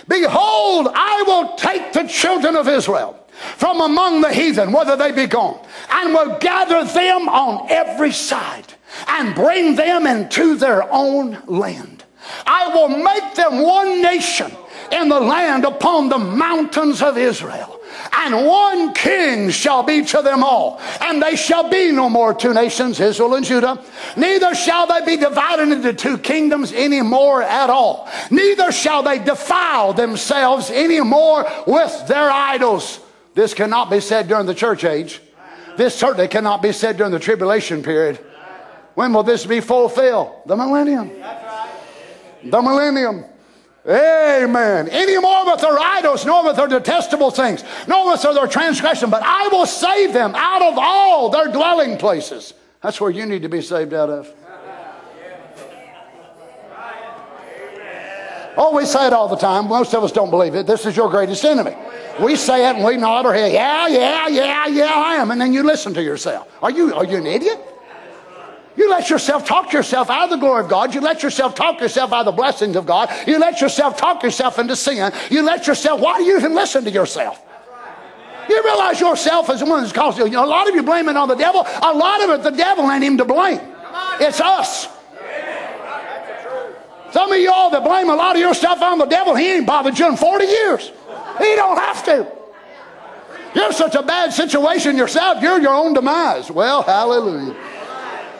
[0.08, 3.23] Behold, I will take the children of Israel
[3.56, 5.58] from among the heathen, whether they be gone,
[5.90, 8.74] and will gather them on every side
[9.08, 12.04] and bring them into their own land.
[12.46, 14.50] I will make them one nation
[14.92, 17.80] in the land upon the mountains of Israel.
[18.12, 20.80] And one king shall be to them all.
[21.00, 23.82] And they shall be no more two nations, Israel and Judah.
[24.16, 28.08] Neither shall they be divided into two kingdoms any more at all.
[28.30, 33.00] Neither shall they defile themselves any more with their idols.
[33.34, 35.20] This cannot be said during the church age.
[35.76, 38.18] This certainly cannot be said during the tribulation period.
[38.94, 40.42] When will this be fulfilled?
[40.46, 41.10] The millennium.
[42.44, 43.24] The millennium.
[43.86, 44.88] Amen.
[44.88, 49.22] Any more with their idols, nor with their detestable things, nor with their transgression, but
[49.22, 52.54] I will save them out of all their dwelling places.
[52.82, 54.32] That's where you need to be saved out of.
[58.56, 59.66] Oh, we say it all the time.
[59.68, 60.66] Most of us don't believe it.
[60.66, 61.76] This is your greatest enemy.
[62.22, 63.52] We say it and we nod our head.
[63.52, 65.30] Yeah, yeah, yeah, yeah, I am.
[65.32, 66.48] And then you listen to yourself.
[66.62, 67.60] Are you, are you an idiot?
[68.76, 70.94] You let yourself talk yourself out of the glory of God.
[70.94, 73.08] You let yourself talk yourself out of the blessings of God.
[73.26, 75.12] You let yourself talk yourself into sin.
[75.30, 77.40] You let yourself, why do you even listen to yourself?
[78.48, 80.28] You realize yourself is the one that's caused you.
[80.28, 81.62] know, a lot of you blame it on the devil.
[81.82, 83.60] A lot of it, the devil ain't him to blame.
[84.20, 84.88] It's us.
[87.14, 89.68] Some of y'all that blame a lot of your stuff on the devil, he ain't
[89.68, 90.90] bothered you in 40 years.
[91.38, 92.26] He don't have to.
[93.54, 96.50] You're such a bad situation yourself, you're your own demise.
[96.50, 97.54] Well, hallelujah.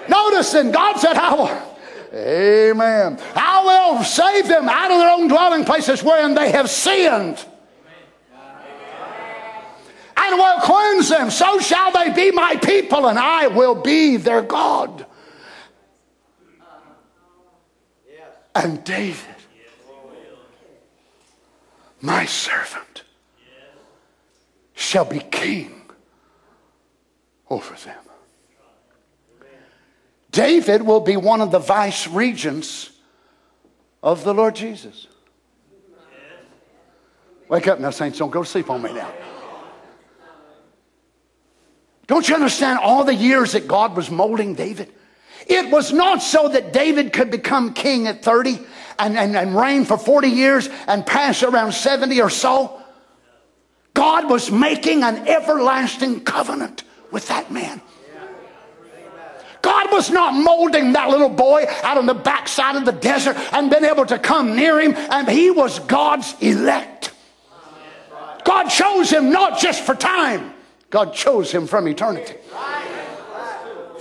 [0.08, 1.76] Notice, and God said, I will.
[2.18, 3.20] Amen.
[3.36, 7.46] I will save them out of their own dwelling places wherein they have sinned.
[10.16, 11.30] And will cleanse them.
[11.30, 15.06] So shall they be my people, and I will be their God.
[18.54, 19.34] And David,
[22.00, 23.02] my servant,
[24.74, 25.82] shall be king
[27.50, 27.98] over them.
[30.30, 32.90] David will be one of the vice regents
[34.02, 35.06] of the Lord Jesus.
[37.48, 38.18] Wake up now, saints.
[38.18, 39.12] Don't go to sleep on me now.
[42.06, 44.92] Don't you understand all the years that God was molding David?
[45.46, 48.58] It was not so that David could become king at 30
[48.98, 52.80] and, and, and reign for 40 years and pass around 70 or so.
[53.92, 57.80] God was making an everlasting covenant with that man.
[59.62, 63.70] God was not molding that little boy out on the backside of the desert and
[63.70, 67.12] been able to come near him, and he was God's elect.
[68.44, 70.52] God chose him not just for time,
[70.90, 72.34] God chose him from eternity.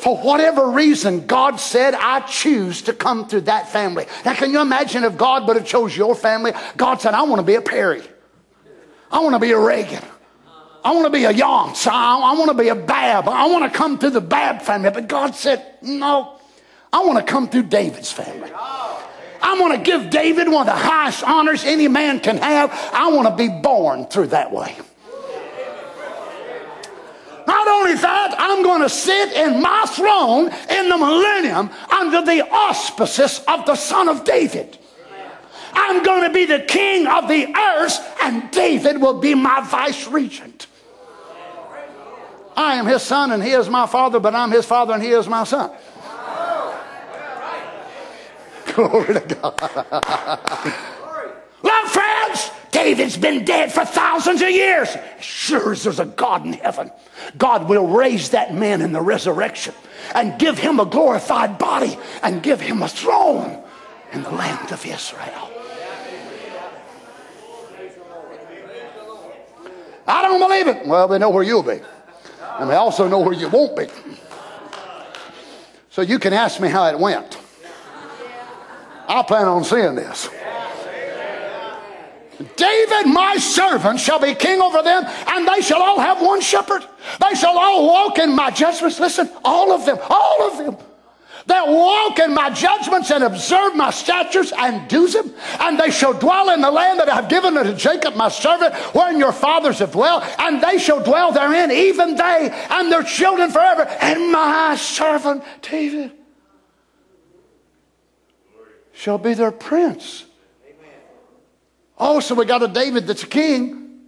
[0.03, 4.05] For whatever reason, God said, I choose to come through that family.
[4.25, 6.51] Now, can you imagine if God would have chose your family?
[6.75, 8.03] God said, I want to be a Perry.
[9.09, 10.03] I want to be a Reagan.
[10.83, 13.29] I want to be a I, I want to be a Bab.
[13.29, 14.89] I want to come through the Bab family.
[14.89, 16.37] But God said, no,
[16.91, 18.51] I want to come through David's family.
[18.53, 22.77] I want to give David one of the highest honors any man can have.
[22.91, 24.75] I want to be born through that way.
[27.45, 32.47] Not only that, I'm going to sit in my throne in the millennium under the
[32.49, 34.77] auspices of the Son of David.
[35.73, 40.07] I'm going to be the king of the earth, and David will be my vice
[40.07, 40.67] regent.
[42.55, 45.09] I am his son and he is my father, but I'm his father and he
[45.09, 45.71] is my son.
[48.75, 49.59] Glory to God.
[51.63, 54.89] Love friends, David's been dead for thousands of years.
[55.21, 56.91] Sure as there's a God in heaven,
[57.37, 59.73] God will raise that man in the resurrection
[60.13, 63.63] and give him a glorified body and give him a throne
[64.11, 65.49] in the land of Israel.
[70.05, 70.87] I don't believe it.
[70.87, 71.79] Well, they know where you'll be.
[72.59, 73.87] And they also know where you won't be.
[75.91, 77.37] So you can ask me how it went.
[79.07, 80.29] I plan on seeing this.
[82.55, 86.85] David, my servant, shall be king over them, and they shall all have one shepherd.
[87.19, 88.99] They shall all walk in my judgments.
[88.99, 90.77] Listen, all of them, all of them
[91.47, 96.13] that walk in my judgments and observe my statutes and do them, and they shall
[96.13, 99.91] dwell in the land that I've given unto Jacob my servant, wherein your fathers have
[99.91, 105.43] dwelt, and they shall dwell therein, even they and their children forever, and my servant
[105.61, 106.11] David
[108.93, 110.25] shall be their prince
[112.05, 114.01] Oh, so we got a David that's a king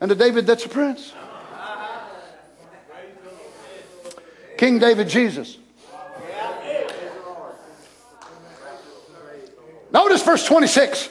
[0.00, 1.12] and a David that's a prince.
[4.56, 5.58] King David Jesus.
[9.92, 11.08] Notice verse 26.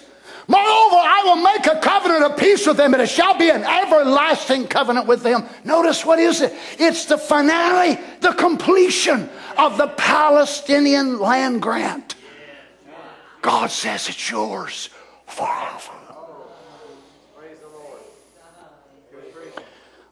[0.47, 3.65] Moreover, I will make a covenant of peace with them, and it shall be an
[3.65, 5.43] everlasting covenant with them.
[5.65, 6.53] Notice what is it?
[6.77, 12.15] It's the finale, the completion of the Palestinian land grant.
[13.41, 14.89] God says it's yours
[15.27, 15.93] forever.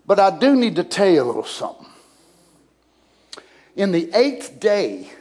[0.06, 1.86] But I do need to tell you a little something.
[3.76, 5.12] In the eighth day,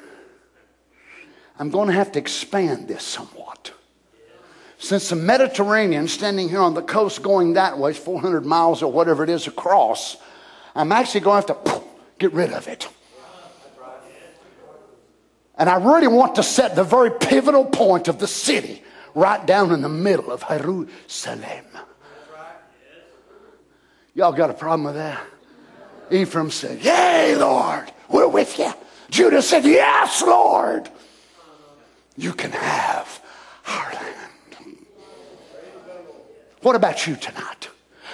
[1.59, 3.73] I'm going to have to expand this somewhat.
[4.79, 9.25] Since the Mediterranean, standing here on the coast going that way, 400 miles or whatever
[9.25, 10.17] it is across,
[10.75, 11.83] I'm actually going to have to
[12.19, 12.89] get rid of it.
[15.59, 18.83] And I really want to set the very pivotal point of the city
[19.15, 21.65] right down in the middle of Jerusalem.
[24.15, 25.23] Y'all got a problem with that?
[26.11, 28.73] Ephraim said, Yay, Lord, we're with you.
[29.11, 30.89] Judah said, Yes, Lord,
[32.17, 33.23] you can have
[33.67, 34.77] our land.
[36.63, 37.69] What about you tonight?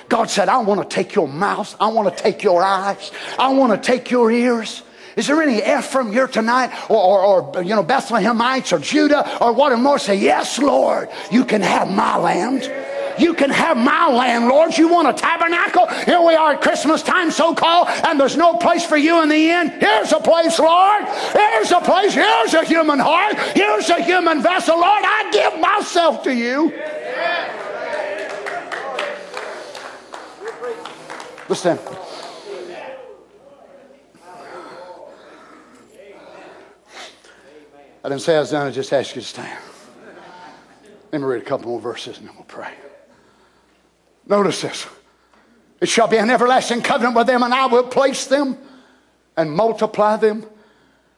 [0.09, 1.75] God said, I want to take your mouth.
[1.81, 3.11] I want to take your eyes.
[3.39, 4.83] I want to take your ears.
[5.17, 9.53] Is there any Ephraim here tonight or, or, or you know, Bethlehemites or Judah or
[9.77, 12.71] more say, Yes, Lord, you can have my land.
[13.19, 14.77] You can have my land, Lord.
[14.77, 15.87] You want a tabernacle?
[15.87, 19.29] Here we are at Christmas time, so called, and there's no place for you in
[19.29, 19.69] the inn.
[19.69, 21.05] Here's a place, Lord.
[21.33, 22.15] Here's a place.
[22.15, 23.37] Here's a human heart.
[23.55, 25.05] Here's a human vessel, Lord.
[25.05, 26.73] I give myself to you.
[31.49, 32.02] Listen.
[38.05, 39.59] I didn't say I was done, I just asked you to stand.
[41.13, 42.73] Let me read a couple more verses and then we'll pray.
[44.27, 44.87] Notice this.
[45.81, 48.57] It shall be an everlasting covenant with them, and I will place them
[49.37, 50.47] and multiply them,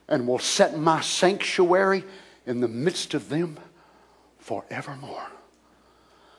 [0.08, 2.04] and will set my sanctuary
[2.46, 3.58] in the midst of them
[4.38, 5.26] forevermore.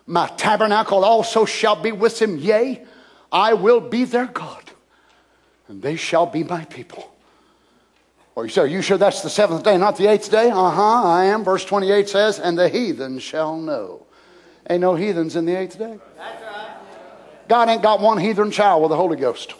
[0.07, 2.83] My tabernacle also shall be with them, yea,
[3.31, 4.71] I will be their God,
[5.67, 7.14] and they shall be my people.
[8.35, 10.49] Or you say, Are you sure that's the seventh day, not the eighth day?
[10.49, 11.43] Uh huh, I am.
[11.43, 14.05] Verse 28 says, And the heathen shall know.
[14.69, 15.99] Ain't no heathens in the eighth day.
[17.47, 19.53] God ain't got one heathen child with the Holy Ghost.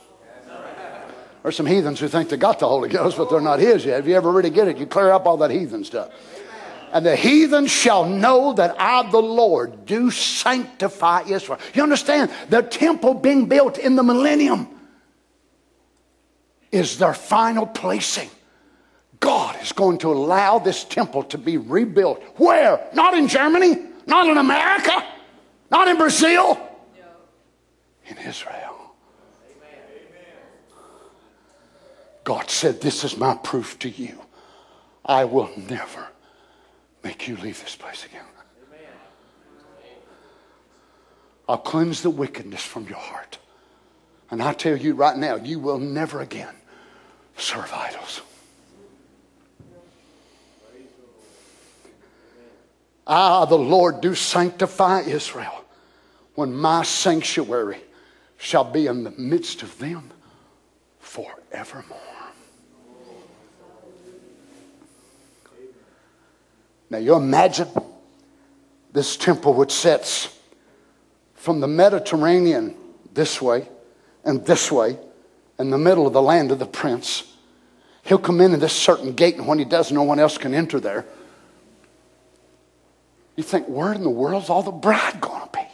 [1.43, 3.99] There's some heathens who think they got the Holy Ghost, but they're not His yet.
[3.99, 6.11] If you ever really get it, you clear up all that heathen stuff.
[6.91, 11.59] And the heathen shall know that I, the Lord, do sanctify Israel.
[11.75, 12.31] You understand?
[12.49, 14.67] The temple being built in the millennium
[16.71, 18.29] is their final placing.
[19.25, 22.21] God is going to allow this temple to be rebuilt.
[22.35, 22.87] Where?
[22.93, 25.03] Not in Germany, not in America,
[25.71, 26.59] not in Brazil,
[28.05, 28.93] in Israel.
[29.49, 29.81] Amen.
[32.23, 34.21] God said, This is my proof to you.
[35.03, 36.07] I will never
[37.03, 38.21] make you leave this place again.
[41.49, 43.39] I'll cleanse the wickedness from your heart.
[44.29, 46.53] And I tell you right now, you will never again
[47.37, 48.21] serve idols.
[53.07, 55.63] Ah, the Lord do sanctify Israel
[56.33, 57.77] when my sanctuary
[58.37, 60.11] shall be in the midst of them
[60.99, 61.99] forevermore.
[66.89, 67.67] Now, you imagine
[68.91, 70.37] this temple which sits
[71.33, 72.75] from the Mediterranean
[73.13, 73.67] this way
[74.23, 74.97] and this way
[75.59, 77.33] in the middle of the land of the prince.
[78.03, 80.53] He'll come in at this certain gate, and when he does, no one else can
[80.53, 81.05] enter there.
[83.35, 85.67] You think, where in the world's all the bride going to be?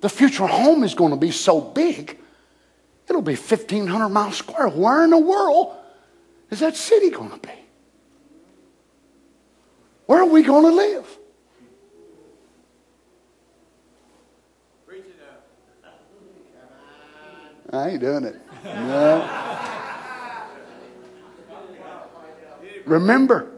[0.00, 2.18] The future home is going to be so big,
[3.08, 4.68] it'll be 1,500 miles square.
[4.68, 5.74] Where in the world
[6.50, 7.52] is that city going to be?
[10.06, 11.18] Where are we going to live?
[17.72, 18.36] I ain't doing it.
[18.62, 19.28] No.
[22.84, 23.50] Remember,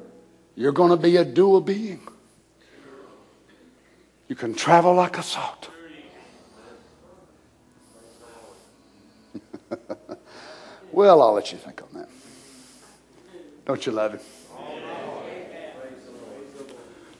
[0.54, 2.00] you're going to be a dual being.
[4.28, 5.68] You can travel like a thought.
[10.92, 12.08] well, I'll let you think on that.
[13.64, 14.20] Don't you love him?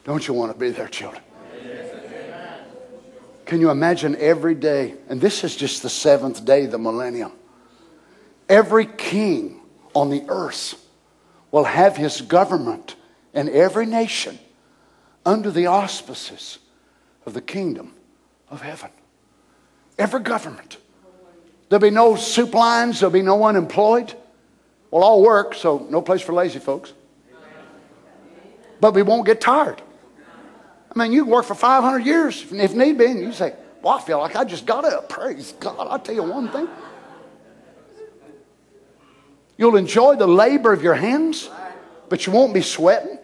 [0.05, 1.23] Don't you want to be there, children?
[3.45, 4.95] Can you imagine every day?
[5.09, 7.33] And this is just the seventh day, the millennium.
[8.49, 9.61] Every king
[9.95, 10.85] on the earth
[11.51, 12.97] will have his government
[13.35, 14.39] and every nation
[15.25, 16.59] under the auspices
[17.27, 17.93] of the kingdom
[18.49, 18.91] of heaven.
[19.99, 20.79] Every government.
[21.69, 24.15] There'll be no soup lines, there'll be no unemployed.
[24.91, 26.93] We'll all work, so no place for lazy folks.
[28.81, 29.83] But we won't get tired.
[30.95, 33.95] I mean, you can work for 500 years if need be, and you say, Well,
[33.95, 35.09] I feel like I just got up.
[35.09, 35.89] Praise God.
[35.91, 36.69] I'll tell you one thing.
[39.59, 41.51] You'll enjoy the labor of your hands,
[42.09, 43.19] but you won't be sweating.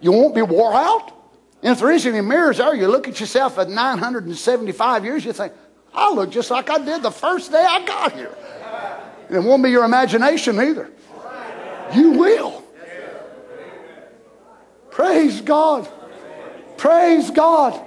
[0.00, 1.12] You won't be wore out.
[1.62, 5.32] And if there isn't any mirrors there, you look at yourself at 975 years, you
[5.32, 5.52] think,
[5.94, 8.34] I look just like I did the first day I got here.
[9.28, 10.90] And it won't be your imagination either.
[11.94, 12.64] You will.
[14.90, 15.88] Praise God.
[16.76, 17.80] Praise God.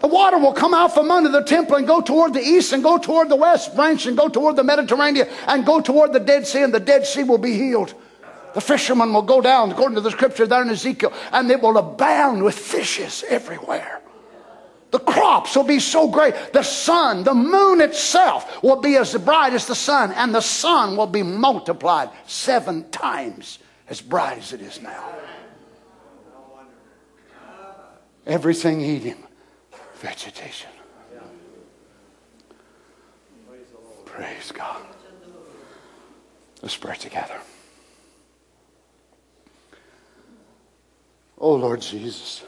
[0.00, 2.82] The water will come out from under the temple and go toward the east and
[2.82, 6.46] go toward the west branch and go toward the Mediterranean and go toward the Dead
[6.46, 7.94] Sea, and the Dead Sea will be healed.
[8.54, 11.78] The fishermen will go down, according to the scripture there in Ezekiel, and it will
[11.78, 14.00] abound with fishes everywhere.
[14.90, 16.34] The crops will be so great.
[16.52, 20.96] The sun, the moon itself will be as bright as the sun, and the sun
[20.96, 25.04] will be multiplied seven times as bright as it is now.
[28.26, 29.16] Everything eating
[29.94, 30.70] vegetation.
[34.04, 34.82] Praise God.
[36.62, 37.40] Let's pray together.
[41.40, 42.44] Oh, Lord Jesus.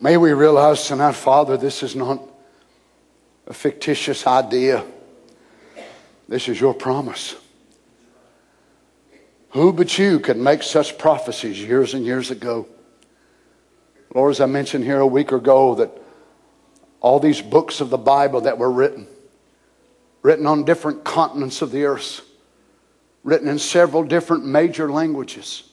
[0.00, 2.20] May we realize tonight, Father, this is not
[3.46, 4.84] a fictitious idea.
[6.28, 7.36] This is your promise.
[9.50, 12.66] Who but you could make such prophecies years and years ago?
[14.12, 15.90] Lord, as I mentioned here a week ago, that
[17.00, 19.06] all these books of the Bible that were written,
[20.22, 22.22] written on different continents of the earth,
[23.22, 25.69] written in several different major languages.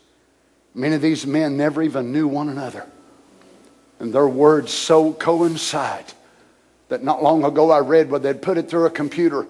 [0.77, 2.85] Many of these men never even knew one another.
[3.99, 6.05] And their words so coincide
[6.89, 9.47] that not long ago I read where they'd put it through a computer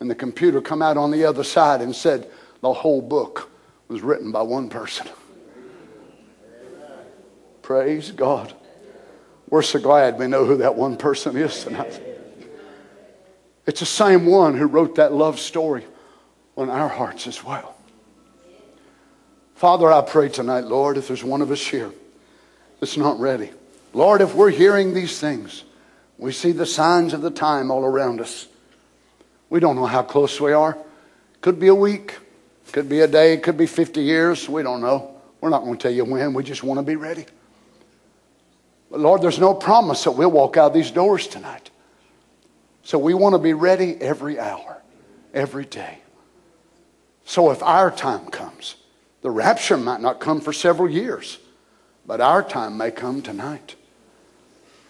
[0.00, 2.26] and the computer come out on the other side and said
[2.62, 3.50] the whole book
[3.88, 5.06] was written by one person.
[7.60, 8.54] Praise God.
[9.50, 12.00] We're so glad we know who that one person is tonight.
[13.66, 15.84] It's the same one who wrote that love story
[16.56, 17.76] on our hearts as well.
[19.60, 21.92] Father, I pray tonight, Lord, if there's one of us here
[22.80, 23.50] that's not ready,
[23.92, 25.64] Lord, if we're hearing these things,
[26.16, 28.48] we see the signs of the time all around us.
[29.50, 30.78] We don't know how close we are.
[31.42, 32.16] Could be a week,
[32.72, 34.48] could be a day, could be 50 years.
[34.48, 35.20] We don't know.
[35.42, 36.32] We're not going to tell you when.
[36.32, 37.26] We just want to be ready.
[38.90, 41.68] But Lord, there's no promise that we'll walk out these doors tonight.
[42.82, 44.80] So we want to be ready every hour,
[45.34, 45.98] every day.
[47.26, 48.76] So if our time comes,
[49.22, 51.38] the rapture might not come for several years,
[52.06, 53.76] but our time may come tonight.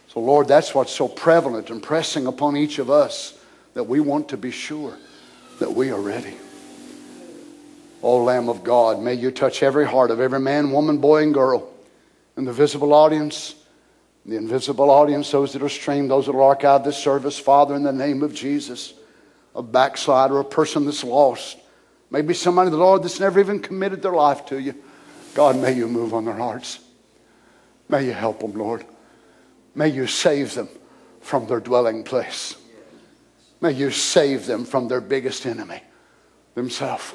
[0.08, 3.38] So, Lord, that's what's so prevalent and pressing upon each of us
[3.74, 4.96] that we want to be sure
[5.58, 6.36] that we are ready.
[8.02, 11.34] O Lamb of God, may you touch every heart of every man, woman, boy, and
[11.34, 11.72] girl
[12.36, 13.54] in the visible audience
[14.26, 17.82] the invisible audience, those that are streamed, those that will archive this service, Father, in
[17.82, 18.94] the name of Jesus,
[19.54, 21.58] a backslider, a person that's lost,
[22.10, 24.74] maybe somebody, the Lord, that's never even committed their life to you.
[25.34, 26.80] God, may you move on their hearts.
[27.88, 28.84] May you help them, Lord.
[29.74, 30.68] May you save them
[31.20, 32.56] from their dwelling place.
[33.60, 35.82] May you save them from their biggest enemy,
[36.54, 37.14] themselves.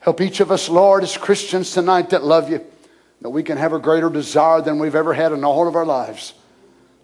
[0.00, 2.64] Help each of us, Lord, as Christians tonight that love you
[3.20, 5.84] that we can have a greater desire than we've ever had in all of our
[5.84, 6.32] lives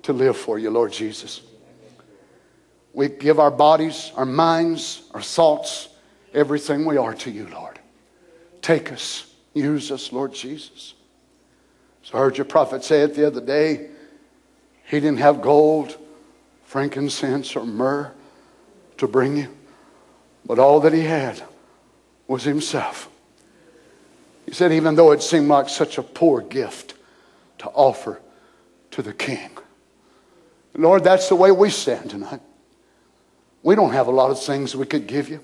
[0.02, 1.42] to live for you, Lord Jesus.
[2.94, 5.88] We give our bodies, our minds, our thoughts,
[6.36, 7.80] everything we are to you, Lord.
[8.62, 10.94] Take us, use us, Lord Jesus.
[12.02, 13.88] So I heard your prophet say it the other day.
[14.84, 15.96] He didn't have gold,
[16.64, 18.12] frankincense, or myrrh
[18.98, 19.48] to bring you,
[20.44, 21.42] but all that he had
[22.28, 23.08] was himself.
[24.44, 26.94] He said, even though it seemed like such a poor gift
[27.58, 28.20] to offer
[28.92, 29.50] to the king.
[30.74, 32.40] Lord, that's the way we stand tonight.
[33.62, 35.40] We don't have a lot of things we could give you.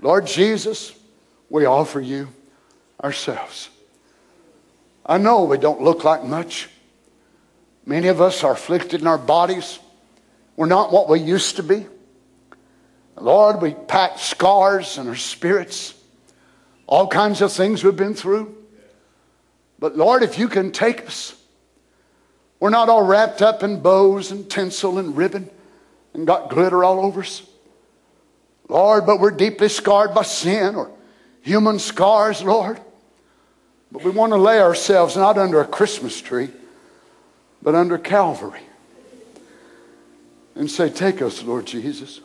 [0.00, 0.94] Lord Jesus,
[1.50, 2.28] we offer you
[3.02, 3.70] ourselves.
[5.04, 6.68] I know we don't look like much.
[7.86, 9.78] Many of us are afflicted in our bodies.
[10.56, 11.86] We're not what we used to be.
[13.16, 15.94] Lord, we pack scars in our spirits
[16.86, 18.56] all kinds of things we've been through.
[19.78, 21.34] But Lord, if you can take us,
[22.58, 25.50] we're not all wrapped up in bows and tinsel and ribbon
[26.14, 27.47] and got glitter all over us.
[28.68, 30.90] Lord, but we're deeply scarred by sin or
[31.42, 32.80] human scars, Lord.
[33.90, 36.50] But we want to lay ourselves not under a Christmas tree,
[37.62, 38.60] but under Calvary.
[40.54, 42.20] And say, Take us, Lord Jesus.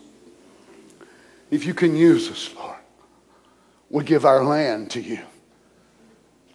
[1.50, 2.76] If you can use us, Lord,
[3.90, 5.20] we give our land to you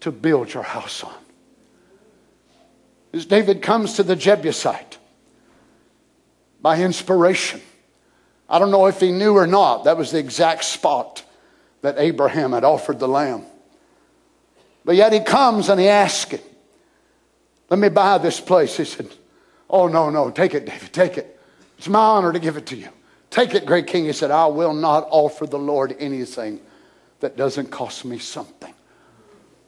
[0.00, 1.14] to build your house on.
[3.12, 4.98] As David comes to the Jebusite
[6.60, 7.62] by inspiration,
[8.48, 11.22] I don't know if he knew or not, that was the exact spot
[11.82, 13.44] that Abraham had offered the lamb.
[14.84, 16.44] But yet he comes and he asks it.
[17.68, 18.76] Let me buy this place.
[18.76, 19.08] He said,
[19.68, 21.38] Oh, no, no, take it, David, take it.
[21.76, 22.88] It's my honor to give it to you.
[23.30, 24.06] Take it, great king.
[24.06, 26.60] He said, I will not offer the Lord anything
[27.20, 28.72] that doesn't cost me something.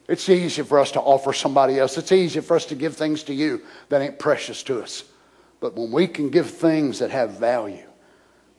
[0.09, 1.99] It's easy for us to offer somebody else.
[1.99, 5.05] It's easy for us to give things to you that ain't precious to us.
[5.61, 7.90] But when we can give things that have value,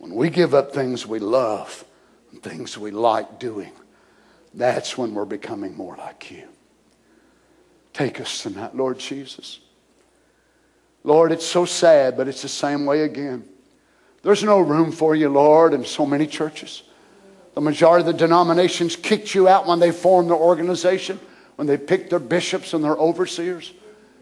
[0.02, 1.86] when we give up things we love
[2.32, 3.72] and things we like doing,
[4.52, 6.48] that's when we're becoming more like you.
[7.94, 9.60] Take us tonight, Lord Jesus.
[11.04, 13.48] Lord, it's so sad, but it's the same way again.
[14.24, 16.82] There's no room for you, Lord, in so many churches.
[17.54, 21.20] The majority of the denominations kicked you out when they formed their organization,
[21.58, 23.72] when they picked their bishops and their overseers.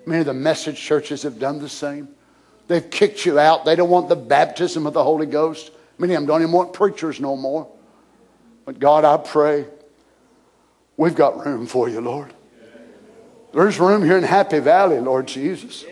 [0.05, 2.09] Many of the message churches have done the same.
[2.69, 3.65] They've kicked you out.
[3.65, 5.71] They don't want the baptism of the Holy Ghost.
[5.97, 7.67] Many of them don't even want preachers no more.
[8.63, 9.65] But God, I pray,
[10.95, 12.31] we've got room for you, Lord.
[13.53, 15.83] There's room here in Happy Valley, Lord Jesus.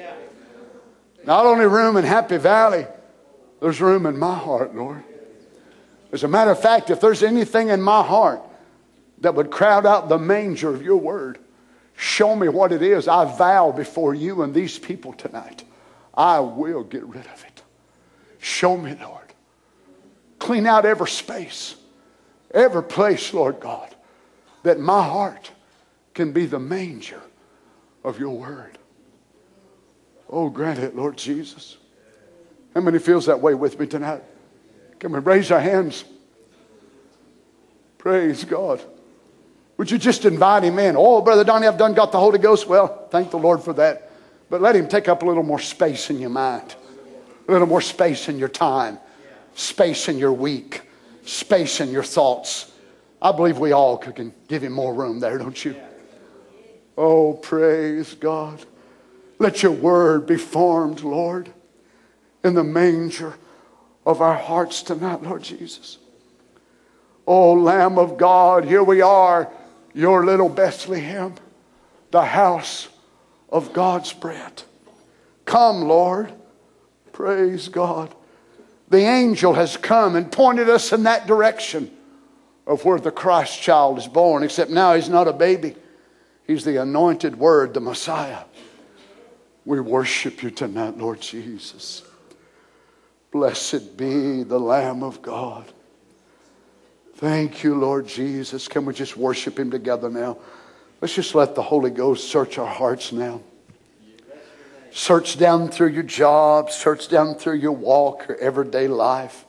[1.25, 2.85] Not only room in Happy Valley,
[3.59, 5.03] there's room in my heart, Lord.
[6.11, 8.41] As a matter of fact, if there's anything in my heart
[9.21, 11.39] that would crowd out the manger of your word,
[11.95, 13.07] show me what it is.
[13.07, 15.63] I vow before you and these people tonight,
[16.17, 17.61] I will get rid of it.
[18.39, 19.21] Show me, Lord.
[20.39, 21.75] Clean out every space,
[22.51, 23.93] every place, Lord God,
[24.63, 25.51] that my heart
[26.15, 27.21] can be the manger
[28.03, 28.77] of your word.
[30.29, 31.77] Oh, grant it, Lord Jesus.
[32.73, 34.23] How many feels that way with me tonight?
[34.99, 36.03] Come and raise your hands.
[37.97, 38.81] Praise God.
[39.77, 40.95] Would you just invite him in?
[40.97, 42.67] Oh, Brother Donnie, I've done got the Holy Ghost.
[42.67, 44.06] Well, thank the Lord for that.
[44.49, 46.75] But let him take up a little more space in your mind,
[47.47, 48.97] a little more space in your time,
[49.55, 50.81] space in your week,
[51.25, 52.71] space in your thoughts.
[53.21, 55.75] I believe we all can give him more room there, don't you?
[56.97, 58.63] Oh, praise God.
[59.39, 61.51] Let your word be formed, Lord,
[62.43, 63.35] in the manger
[64.05, 65.97] of our hearts tonight, Lord Jesus.
[67.27, 69.51] Oh, Lamb of God, here we are,
[69.93, 71.35] your little Bethlehem,
[72.11, 72.87] the house
[73.49, 74.63] of God's bread.
[75.45, 76.31] Come, Lord.
[77.13, 78.13] Praise God.
[78.89, 81.91] The angel has come and pointed us in that direction
[82.65, 85.75] of where the Christ child is born, except now he's not a baby.
[86.45, 88.43] He's the anointed word, the Messiah.
[89.65, 92.03] We worship you tonight, Lord Jesus.
[93.31, 95.65] Blessed be the Lamb of God.
[97.15, 98.67] Thank you, Lord Jesus.
[98.67, 100.37] Can we just worship him together now?
[100.99, 103.41] Let's just let the Holy Ghost search our hearts now.
[104.91, 109.45] Search down through your job, search down through your walk, your everyday life.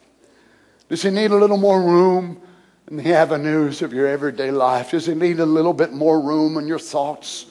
[0.90, 2.42] Does he need a little more room
[2.90, 4.90] in the avenues of your everyday life?
[4.90, 7.46] Does he need a little bit more room in your thoughts?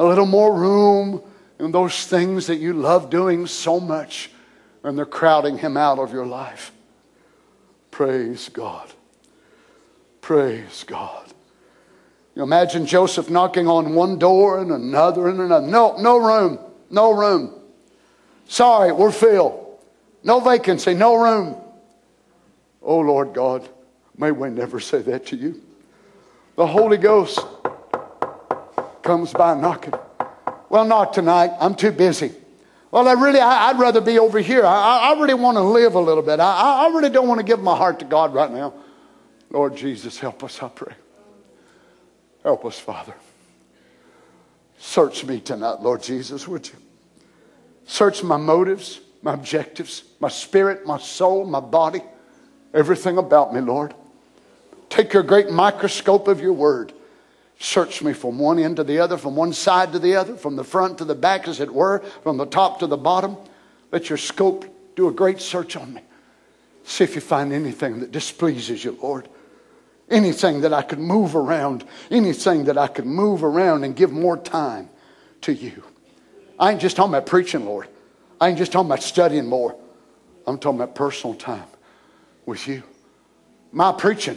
[0.00, 1.22] A little more room
[1.60, 4.30] in those things that you love doing so much
[4.82, 6.72] and they're crowding him out of your life?
[7.90, 8.90] Praise God.
[10.20, 11.29] Praise God.
[12.34, 15.66] You imagine Joseph knocking on one door and another and another.
[15.66, 16.58] No, no room.
[16.90, 17.54] No room.
[18.46, 19.78] Sorry, we're filled.
[20.22, 21.56] No vacancy, no room.
[22.82, 23.68] Oh, Lord God,
[24.16, 25.60] may we never say that to you.
[26.56, 27.40] The Holy Ghost
[29.02, 29.94] comes by knocking.
[30.68, 31.50] Well, not tonight.
[31.58, 32.32] I'm too busy.
[32.90, 34.64] Well, I really, I, would rather be over here.
[34.64, 36.40] I, I really want to live a little bit.
[36.40, 38.74] I, I really don't want to give my heart to God right now.
[39.50, 40.94] Lord Jesus, help us, I pray.
[42.42, 43.14] Help us, Father.
[44.78, 46.74] Search me tonight, Lord Jesus, would you?
[47.86, 52.02] Search my motives, my objectives, my spirit, my soul, my body,
[52.72, 53.94] everything about me, Lord.
[54.88, 56.92] Take your great microscope of your word.
[57.58, 60.56] Search me from one end to the other, from one side to the other, from
[60.56, 63.36] the front to the back, as it were, from the top to the bottom.
[63.92, 64.64] Let your scope
[64.96, 66.00] do a great search on me.
[66.84, 69.28] See if you find anything that displeases you, Lord
[70.10, 74.36] anything that I could move around, anything that I could move around and give more
[74.36, 74.88] time
[75.42, 75.82] to you.
[76.58, 77.88] I ain't just talking about preaching, Lord.
[78.40, 79.76] I ain't just talking about studying more.
[80.46, 81.66] I'm talking about personal time
[82.46, 82.82] with you.
[83.72, 84.36] My preaching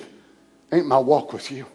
[0.72, 1.66] ain't my walk with you.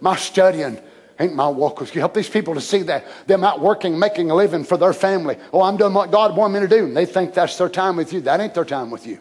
[0.00, 0.78] My studying
[1.18, 2.00] Ain't my walk with you.
[2.00, 3.06] Help these people to see that.
[3.26, 5.38] Them out working, making a living for their family.
[5.52, 6.84] Oh, I'm doing what God wanted me to do.
[6.84, 8.20] And they think that's their time with you.
[8.22, 9.20] That ain't their time with you.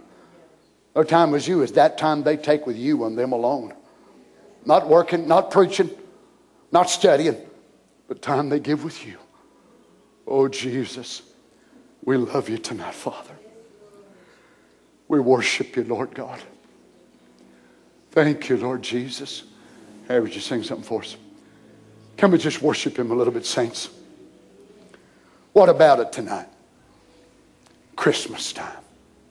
[0.94, 3.74] Their time with you is that time they take with you and them alone.
[4.66, 5.92] Not working, not preaching,
[6.72, 7.38] not studying,
[8.08, 9.18] but time they give with you.
[10.28, 11.22] Oh, Jesus,
[12.04, 13.36] we love you tonight, Father.
[15.08, 16.42] We worship you, Lord God.
[18.12, 19.44] Thank you, Lord Jesus.
[20.08, 21.16] Hey, would you sing something for us?
[22.18, 23.90] Can we just worship him a little bit, saints?
[25.54, 26.48] What about it tonight?
[27.96, 28.78] Christmas time.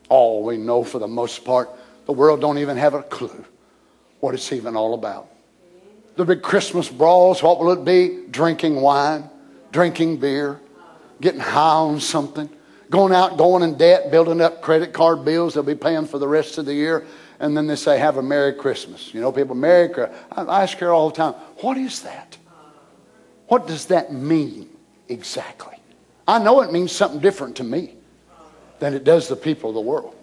[0.07, 1.69] All we know for the most part,
[2.05, 3.45] the world don't even have a clue
[4.25, 5.29] what it's even all about.
[6.15, 8.23] The big Christmas brawls, what will it be?
[8.31, 9.29] Drinking wine,
[9.71, 10.59] drinking beer,
[11.21, 12.49] getting high on something,
[12.89, 16.27] going out, going in debt, building up credit card bills they'll be paying for the
[16.27, 17.05] rest of the year.
[17.39, 19.13] And then they say, Have a Merry Christmas.
[19.13, 20.17] You know, people, Merry Christmas.
[20.31, 22.35] I ask her all the time, What is that?
[23.47, 24.69] What does that mean
[25.07, 25.77] exactly?
[26.27, 27.93] I know it means something different to me
[28.79, 30.15] than it does the people of the world.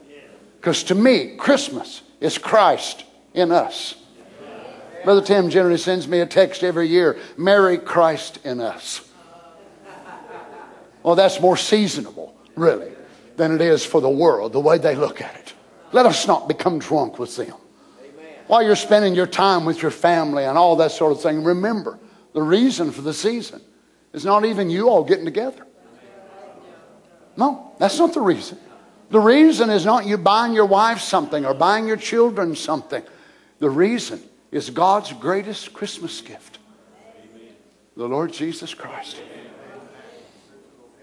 [0.57, 3.05] Because to me, Christmas is Christ
[3.35, 3.95] in us.
[5.05, 9.09] Brother Tim generally sends me a text every year Merry Christ in us.
[11.03, 12.93] Well, that's more seasonable, really,
[13.37, 15.55] than it is for the world, the way they look at it.
[15.91, 17.55] Let us not become drunk with them.
[18.47, 21.99] While you're spending your time with your family and all that sort of thing, remember
[22.33, 23.61] the reason for the season
[24.13, 25.67] is not even you all getting together.
[27.37, 28.59] No, that's not the reason.
[29.11, 33.03] The reason is not you buying your wife something or buying your children something.
[33.63, 34.21] The reason
[34.51, 36.59] is God's greatest Christmas gift
[37.97, 39.23] the Lord Jesus Christ.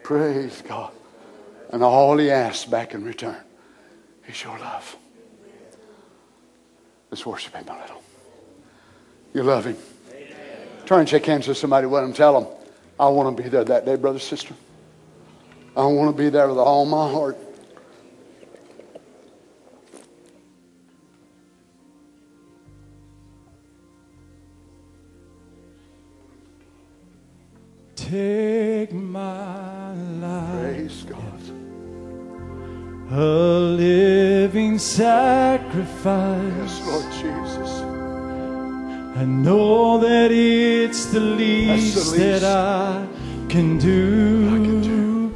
[0.03, 0.91] Praise God.
[1.71, 3.37] And all He asks back in return
[4.27, 4.97] is your love.
[7.09, 8.03] Let's worship Him a little.
[9.33, 9.77] You love Him.
[10.85, 12.11] Turn and shake hands with somebody with them.
[12.11, 12.51] Tell them,
[12.99, 14.53] I want to be there that day, brother, sister.
[15.77, 17.37] I want to be there with all my heart.
[36.03, 36.53] Sacrifice.
[36.57, 37.71] Yes, Lord Jesus.
[39.17, 42.15] I know that it's the least, least.
[42.17, 43.05] that I
[43.49, 44.47] can do.
[44.47, 45.33] I can do.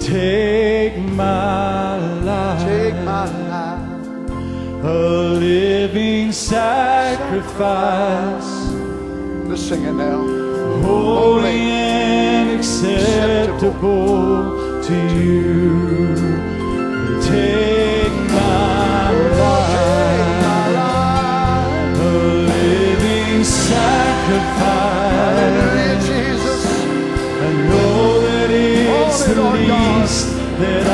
[0.00, 4.84] Take my life, Take my life.
[4.84, 4.86] a
[5.40, 7.54] living sacrifice,
[9.48, 10.20] Let's sing it now.
[10.82, 14.02] holy and acceptable
[14.82, 15.63] to you.
[30.64, 30.93] That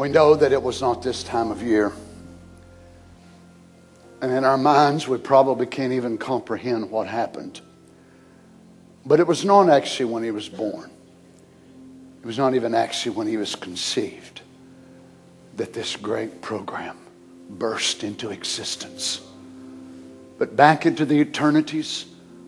[0.00, 1.92] We know that it was not this time of year.
[4.22, 7.60] And in our minds, we probably can't even comprehend what happened.
[9.04, 10.90] But it was not actually when he was born,
[12.22, 14.40] it was not even actually when he was conceived
[15.56, 16.96] that this great program
[17.50, 19.20] burst into existence.
[20.38, 22.06] But back into the eternities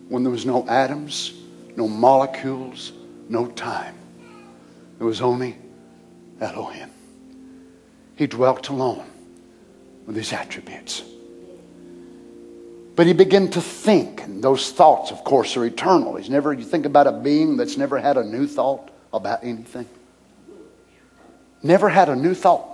[0.09, 1.35] when there was no atoms,
[1.77, 2.93] no molecules,
[3.29, 3.99] no time.
[4.97, 5.59] There was only
[6.41, 6.89] Elohim.
[8.17, 9.07] He dwelt alone
[10.07, 11.03] with his attributes.
[12.95, 16.17] But he began to think, and those thoughts, of course, are eternal.
[16.17, 19.89] He's never, you think about a being that's never had a new thought about anything.
[21.63, 22.69] Never had a new thought.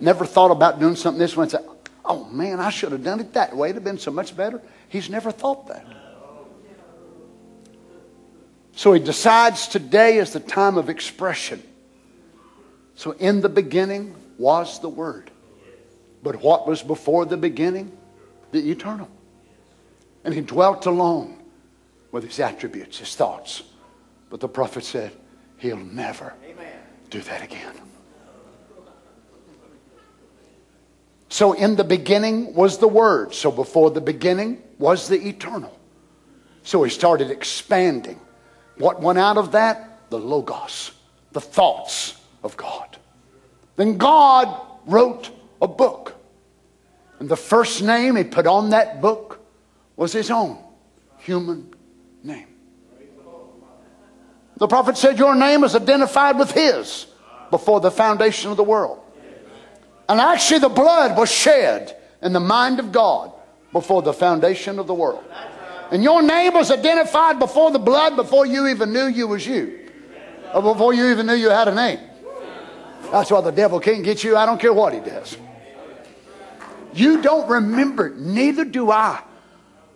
[0.00, 1.64] Never thought about doing something this way and said,
[2.04, 3.68] oh man, I should have done it that way.
[3.68, 4.60] It'd have been so much better.
[4.88, 5.86] He's never thought that.
[8.72, 11.62] So he decides today is the time of expression.
[12.94, 15.30] So in the beginning was the Word.
[16.22, 17.96] But what was before the beginning?
[18.52, 19.08] The eternal.
[20.24, 21.42] And he dwelt alone
[22.10, 23.62] with his attributes, his thoughts.
[24.30, 25.12] But the prophet said,
[25.58, 26.34] He'll never
[27.10, 27.74] do that again.
[31.28, 33.34] So in the beginning was the Word.
[33.34, 35.78] So before the beginning was the eternal.
[36.62, 38.20] So he started expanding.
[38.78, 40.10] What went out of that?
[40.10, 40.92] The Logos,
[41.32, 42.85] the thoughts of God.
[43.76, 45.30] Then God wrote
[45.60, 46.14] a book.
[47.18, 49.40] And the first name he put on that book
[49.96, 50.58] was his own
[51.18, 51.74] human
[52.22, 52.46] name.
[54.58, 57.06] The prophet said, Your name is identified with his
[57.50, 59.00] before the foundation of the world.
[60.08, 63.32] And actually, the blood was shed in the mind of God
[63.72, 65.24] before the foundation of the world.
[65.90, 69.88] And your name was identified before the blood, before you even knew you was you,
[70.54, 72.00] or before you even knew you had a name.
[73.10, 74.36] That's why the devil can't get you.
[74.36, 75.36] I don't care what he does.
[76.92, 79.22] You don't remember, neither do I.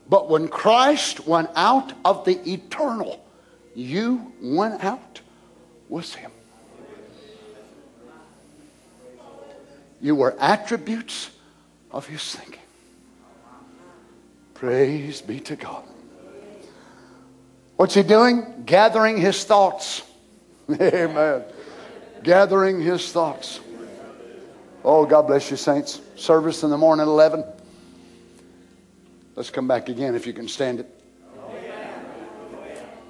[0.08, 3.24] But when Christ went out of the eternal,
[3.74, 5.20] you went out
[5.88, 6.30] with him.
[10.00, 11.30] You were attributes
[11.90, 12.60] of his thinking.
[14.54, 15.84] Praise be to God.
[17.76, 18.64] What's he doing?
[18.66, 20.02] Gathering his thoughts.
[20.70, 21.44] Amen.
[22.22, 23.60] Gathering his thoughts.
[24.84, 26.00] Oh, God bless you, saints.
[26.16, 27.44] Service in the morning at 11.
[29.36, 30.96] Let's come back again if you can stand it.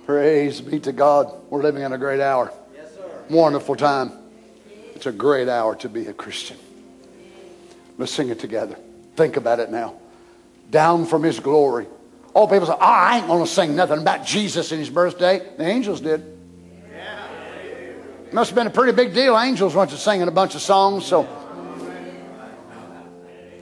[0.06, 1.32] Praise be to God.
[1.50, 2.52] We're living in a great hour.
[3.28, 4.12] Wonderful time.
[4.94, 6.56] It's a great hour to be a Christian.
[7.96, 8.76] Let's sing it together.
[9.14, 9.94] Think about it now.
[10.70, 11.86] Down from his glory.
[12.34, 15.38] All people say, oh, I ain't going to sing nothing about Jesus and his birthday.
[15.56, 16.39] The angels did.
[18.32, 19.36] Must have been a pretty big deal.
[19.36, 21.28] Angels went to singing a bunch of songs, so.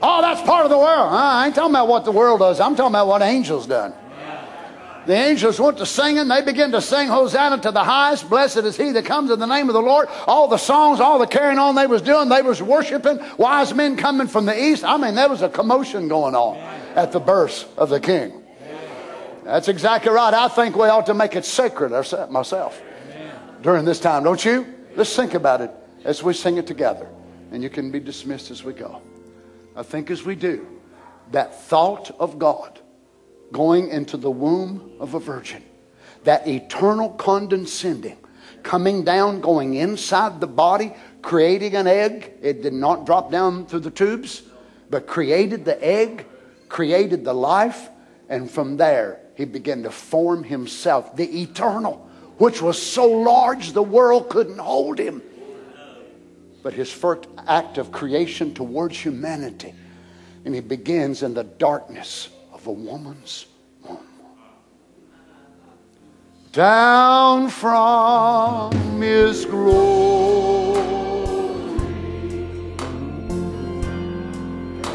[0.01, 1.11] Oh, that's part of the world.
[1.11, 2.59] I ain't talking about what the world does.
[2.59, 3.93] I'm talking about what angels done.
[5.07, 6.27] The angels went to singing.
[6.27, 8.29] They began to sing Hosanna to the highest.
[8.29, 10.07] Blessed is he that comes in the name of the Lord.
[10.27, 13.19] All the songs, all the carrying on they was doing, they was worshiping.
[13.37, 14.83] Wise men coming from the east.
[14.83, 16.57] I mean, there was a commotion going on
[16.95, 18.43] at the birth of the king.
[19.43, 20.33] That's exactly right.
[20.33, 21.89] I think we ought to make it sacred
[22.29, 22.79] myself
[23.61, 24.65] during this time, don't you?
[24.95, 25.71] Let's think about it
[26.03, 27.07] as we sing it together.
[27.51, 29.01] And you can be dismissed as we go.
[29.75, 30.67] I think as we do,
[31.31, 32.79] that thought of God
[33.51, 35.63] going into the womb of a virgin,
[36.23, 38.17] that eternal condescending,
[38.63, 42.33] coming down, going inside the body, creating an egg.
[42.41, 44.43] It did not drop down through the tubes,
[44.89, 46.25] but created the egg,
[46.67, 47.89] created the life,
[48.27, 52.08] and from there he began to form himself, the eternal,
[52.39, 55.21] which was so large the world couldn't hold him.
[56.63, 59.73] But his first act of creation towards humanity,
[60.45, 63.45] and he begins in the darkness of a woman's
[63.83, 63.99] womb.
[66.51, 70.79] Down from his glory,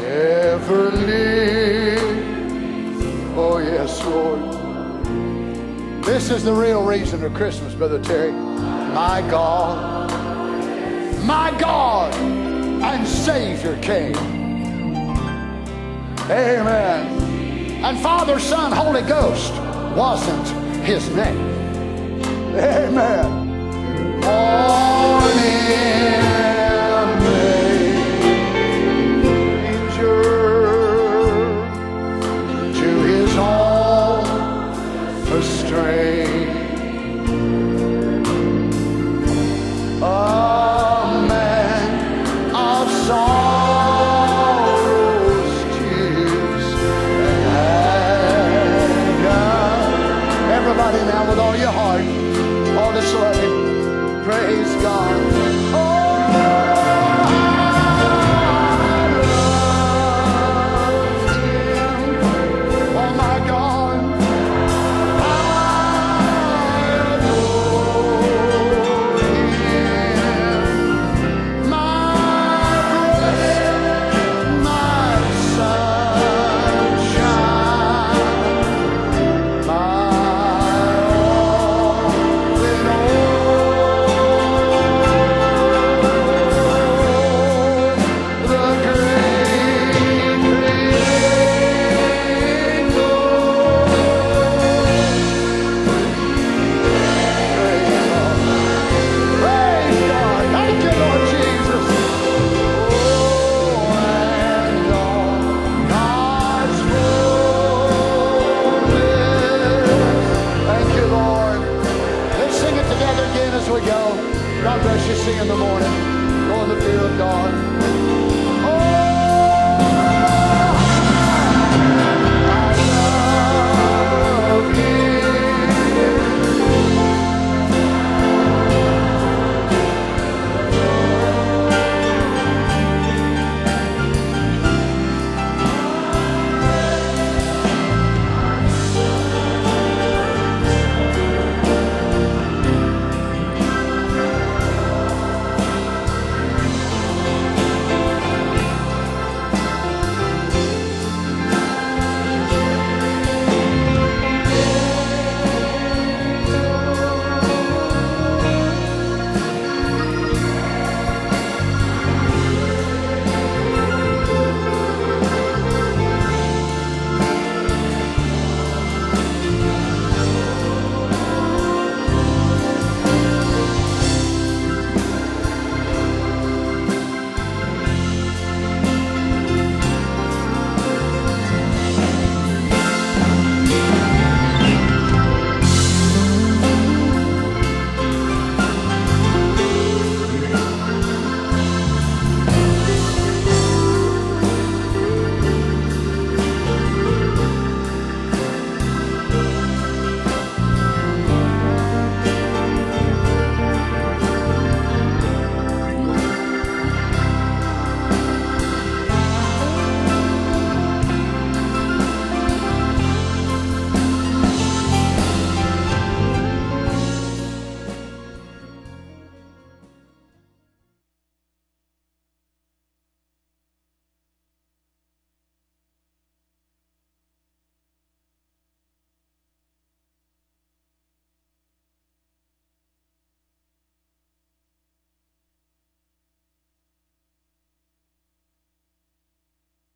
[0.03, 2.01] ever live.
[3.37, 4.54] Oh, yes, Lord.
[6.05, 8.31] This is the real reason of Christmas, Brother Terry.
[8.31, 10.11] My God,
[11.25, 14.15] my God, and Savior came.
[16.29, 17.83] Amen.
[17.83, 19.51] And Father, Son, Holy Ghost
[19.97, 20.47] wasn't
[20.85, 21.39] his name.
[22.55, 23.45] Amen.
[24.21, 26.14] Morning.